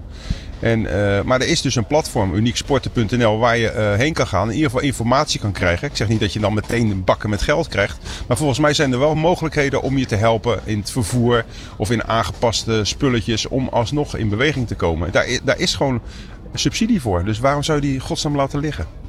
[0.59, 4.41] En, uh, maar er is dus een platform, unieksporten.nl, waar je uh, heen kan gaan
[4.41, 5.88] en in ieder geval informatie kan krijgen.
[5.88, 7.97] Ik zeg niet dat je dan meteen bakken met geld krijgt.
[8.27, 11.45] Maar volgens mij zijn er wel mogelijkheden om je te helpen in het vervoer
[11.77, 15.11] of in aangepaste spulletjes om alsnog in beweging te komen.
[15.11, 16.01] Daar, daar is gewoon
[16.53, 17.25] subsidie voor.
[17.25, 19.01] Dus waarom zou je die godsnaam laten liggen?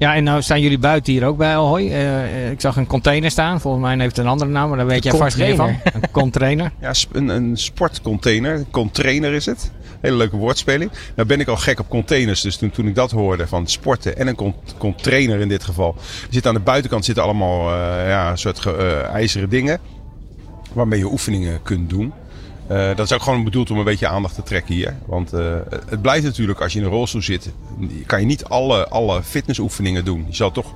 [0.00, 1.82] Ja, en nou staan jullie buiten hier ook bij Ahoy.
[1.82, 3.60] Uh, ik zag een container staan.
[3.60, 5.68] Volgens mij heeft het een andere naam, maar daar weet jij vast meer van.
[5.92, 6.72] Een container.
[6.80, 8.64] Ja, een, een sportcontainer.
[8.70, 9.70] Container is het.
[10.00, 10.90] Hele leuke woordspeling.
[11.14, 12.40] Nou ben ik al gek op containers.
[12.40, 15.94] Dus toen, toen ik dat hoorde van sporten en een container in dit geval.
[15.98, 19.78] Er zit aan de buitenkant zitten allemaal uh, ja, soort uh, ijzeren dingen.
[20.72, 22.12] Waarmee je oefeningen kunt doen.
[22.70, 24.96] Dat is ook gewoon bedoeld om een beetje aandacht te trekken hier.
[25.06, 27.52] Want het blijft natuurlijk, als je in een rolstoel zit,
[28.06, 30.24] kan je niet alle, alle fitnessoefeningen doen.
[30.28, 30.74] Je zal toch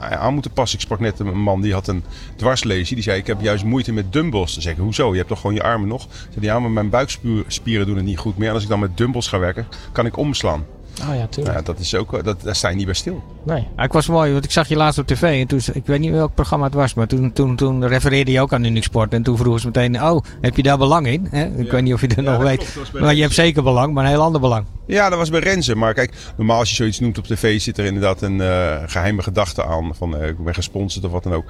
[0.00, 0.78] aan moeten passen.
[0.78, 2.04] Ik sprak net een man die had een
[2.36, 2.94] dwarslesie.
[2.94, 4.54] Die zei: Ik heb juist moeite met dumbbells.
[4.54, 5.10] te zeggen: Hoezo?
[5.10, 6.06] Je hebt toch gewoon je armen nog?
[6.30, 8.48] Zei ja, maar mijn buikspieren doen het niet goed meer.
[8.48, 10.66] En als ik dan met dumbbells ga werken, kan ik omslaan.
[11.08, 11.56] Oh ja, tuurlijk.
[11.56, 13.22] Ja, dat is ook, dat, daar sta je niet bij stil.
[13.42, 13.66] Nee.
[13.76, 15.40] ik was mooi, want ik zag je laatst op tv.
[15.40, 18.40] En toen, ik weet niet welk programma het was, maar toen, toen, toen refereerde je
[18.40, 19.12] ook aan Unixport.
[19.12, 21.28] En toen vroegen ze meteen, oh, heb je daar belang in?
[21.56, 22.76] Ik weet niet of je dat nog weet.
[23.00, 24.64] Maar je hebt zeker belang, maar een heel ander belang.
[24.86, 25.76] Ja, dat was bij Renze.
[25.76, 29.22] Maar kijk, normaal als je zoiets noemt op tv, zit er inderdaad een uh, geheime
[29.22, 29.94] gedachte aan.
[29.94, 31.44] Van uh, ik ben gesponsord of wat dan ook.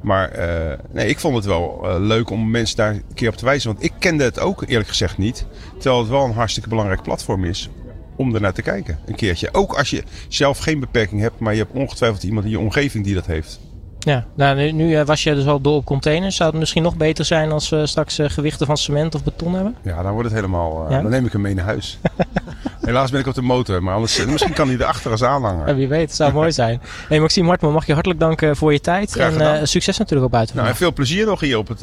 [0.00, 3.44] Maar uh, nee, ik vond het wel leuk om mensen daar een keer op te
[3.44, 3.72] wijzen.
[3.72, 5.46] Want ik kende het ook eerlijk gezegd niet.
[5.78, 7.68] Terwijl het wel een hartstikke belangrijk platform is
[8.20, 8.98] om er naar te kijken.
[9.06, 9.48] Een keertje.
[9.52, 13.04] Ook als je zelf geen beperking hebt, maar je hebt ongetwijfeld iemand in je omgeving
[13.04, 13.60] die dat heeft.
[13.98, 16.36] Ja, nou, nu, eh, was je dus al door op containers.
[16.36, 19.54] Zou het misschien nog beter zijn als we straks uh, gewichten van cement of beton
[19.54, 19.76] hebben?
[19.82, 20.86] Ja, dan wordt het helemaal.
[20.90, 21.98] Uh, Dan neem ik hem mee naar huis.
[22.80, 25.68] Helaas ben ik op de motor, maar anders, misschien kan hij erachter als aanhanger.
[25.68, 26.80] Ja, wie weet, het zou mooi zijn.
[27.08, 29.16] Hey, Maxime Hartman, mag je hartelijk danken voor je tijd.
[29.16, 30.56] en succes natuurlijk op buiten.
[30.56, 31.82] Nou, en veel plezier nog hier op het,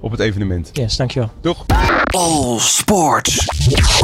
[0.00, 0.70] op het evenement.
[0.72, 1.30] Yes, dankjewel.
[1.40, 1.64] Doeg.
[2.16, 3.46] All Sports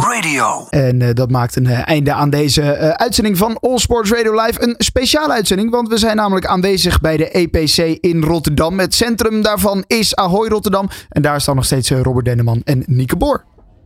[0.01, 0.67] Radio.
[0.71, 2.63] En dat maakt een einde aan deze
[2.97, 4.63] uitzending van All Sports Radio Live.
[4.63, 8.79] Een speciale uitzending, want we zijn namelijk aanwezig bij de EPC in Rotterdam.
[8.79, 10.89] Het centrum daarvan is Ahoy Rotterdam.
[11.09, 13.45] En daar staan nog steeds eh, Robert Denneman en Nieke Boor.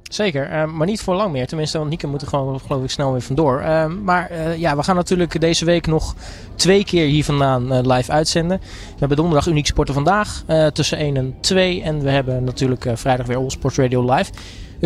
[0.09, 1.47] Zeker, uh, maar niet voor lang meer.
[1.47, 3.61] Tenminste, want Nieke moet er gewoon, geloof ik, snel weer vandoor.
[3.61, 6.15] Uh, maar uh, ja, we gaan natuurlijk deze week nog
[6.55, 8.59] twee keer hier vandaan live uitzenden.
[8.61, 11.83] We hebben donderdag Uniek Sporten vandaag tussen 1 en 2.
[11.83, 14.33] En we hebben natuurlijk vrijdag weer All Sports Radio live.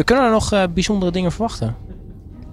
[0.04, 1.89] Kunnen er nog bijzondere dingen verwachten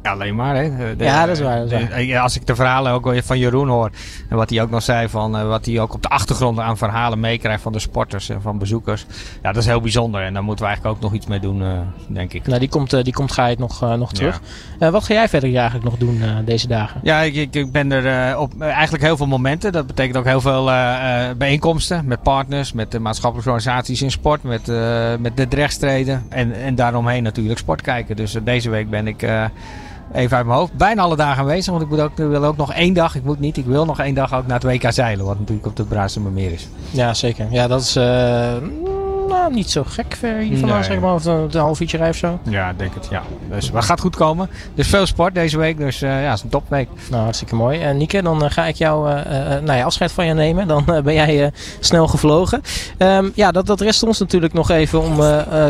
[0.09, 0.55] alleen maar.
[0.55, 0.61] Hè.
[0.97, 1.57] ja, dat is waar.
[1.67, 2.19] Dat is waar.
[2.19, 3.91] als ik de verhalen ook van Jeroen hoor.
[4.29, 6.77] En wat hij ook nog zei van uh, wat hij ook op de achtergrond aan
[6.77, 9.05] verhalen meekrijgt van de sporters en van bezoekers.
[9.43, 10.21] Ja, dat is heel bijzonder.
[10.21, 11.71] En daar moeten we eigenlijk ook nog iets mee doen, uh,
[12.07, 12.47] denk ik.
[12.47, 14.41] Nou, die komt, uh, die komt ga je nog, nog terug.
[14.79, 16.99] wat ga jij verder eigenlijk nog doen deze dagen?
[17.03, 19.71] Ja, ik, ik, ik ben er op eigenlijk heel veel momenten.
[19.71, 20.65] Dat betekent ook heel veel
[21.37, 24.67] bijeenkomsten met partners, met de maatschappelijke organisaties in sport, met,
[25.19, 26.25] met de drechtstreden.
[26.29, 28.15] En, en daaromheen natuurlijk sport kijken.
[28.15, 29.25] Dus deze week ben ik
[30.13, 30.73] even uit mijn hoofd.
[30.73, 33.15] Bijna alle dagen aanwezig, want ik moet ook, wil ook nog één dag.
[33.15, 35.67] Ik moet niet, ik wil nog één dag ook naar het WK zeilen, wat natuurlijk
[35.67, 35.79] op het
[36.33, 36.67] meer is.
[36.91, 37.47] Ja, zeker.
[37.49, 38.53] Ja, dat is uh,
[39.47, 40.89] nou, niet zo gek ver hier vandaan, nee.
[40.89, 41.13] zeg maar.
[41.13, 42.51] Of een, een half uurtje rijden of zo.
[42.51, 43.23] Ja, denk het, ja.
[43.49, 44.49] Dus het gaat goed komen.
[44.75, 46.89] Dus veel sport deze week, dus uh, ja, het is een topweek.
[47.09, 47.79] Nou, hartstikke mooi.
[47.79, 49.09] En Nieke, dan uh, ga ik jou,
[49.63, 50.67] nou ja, afscheid van je nemen.
[50.67, 52.61] Dan ben jij snel gevlogen.
[52.97, 55.15] Um, ja, dat, dat rest ons natuurlijk nog even om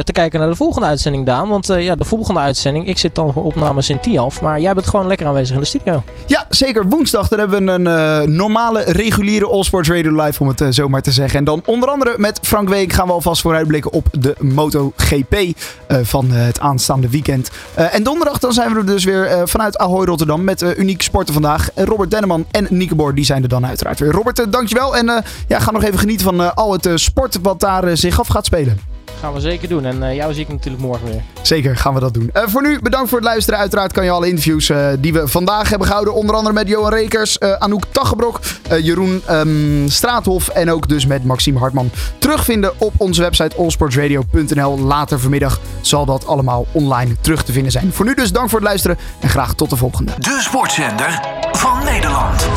[0.03, 1.49] te kijken naar de volgende uitzending, Daan.
[1.49, 4.87] Want ja, de volgende uitzending, ik zit dan voor opnames in Tialf, maar jij bent
[4.87, 6.03] gewoon lekker aanwezig in de studio.
[6.25, 6.87] Ja, zeker.
[6.87, 11.01] Woensdag, dan hebben we een normale, reguliere All Sports Radio Live, om het zo maar
[11.01, 11.39] te zeggen.
[11.39, 15.97] En dan onder andere met Frank Week gaan we alvast vooruitblikken op de MotoGP uh,
[16.01, 17.49] van uh, het aanstaande weekend.
[17.79, 21.33] Uh, en donderdag dan zijn we er dus weer vanuit Ahoy Rotterdam met Uniek Sporten
[21.33, 21.69] vandaag.
[21.75, 24.11] Robert Denneman en Nieke Boor, die zijn er dan uiteraard weer.
[24.11, 24.97] Robert, dankjewel.
[24.97, 28.45] En ja, ga nog even genieten van al het sport wat daar zich af gaat
[28.45, 28.96] spelen.
[29.19, 29.85] Gaan we zeker doen.
[29.85, 31.21] En uh, jou zie ik natuurlijk morgen weer.
[31.41, 32.29] Zeker, gaan we dat doen.
[32.33, 33.59] Uh, voor nu, bedankt voor het luisteren.
[33.59, 36.13] Uiteraard kan je alle interviews uh, die we vandaag hebben gehouden.
[36.13, 38.39] Onder andere met Johan Rekers, Anouk Taggebrok,
[38.81, 41.91] Jeroen um, Straathof en ook dus met Maxime Hartman.
[42.17, 44.79] Terugvinden op onze website allsportsradio.nl.
[44.79, 47.93] Later vanmiddag zal dat allemaal online terug te vinden zijn.
[47.93, 50.11] Voor nu dus dank voor het luisteren en graag tot de volgende.
[50.19, 52.47] De sportzender van Nederland.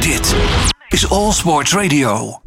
[0.00, 0.34] Dit
[0.88, 2.36] is All Sports Radio.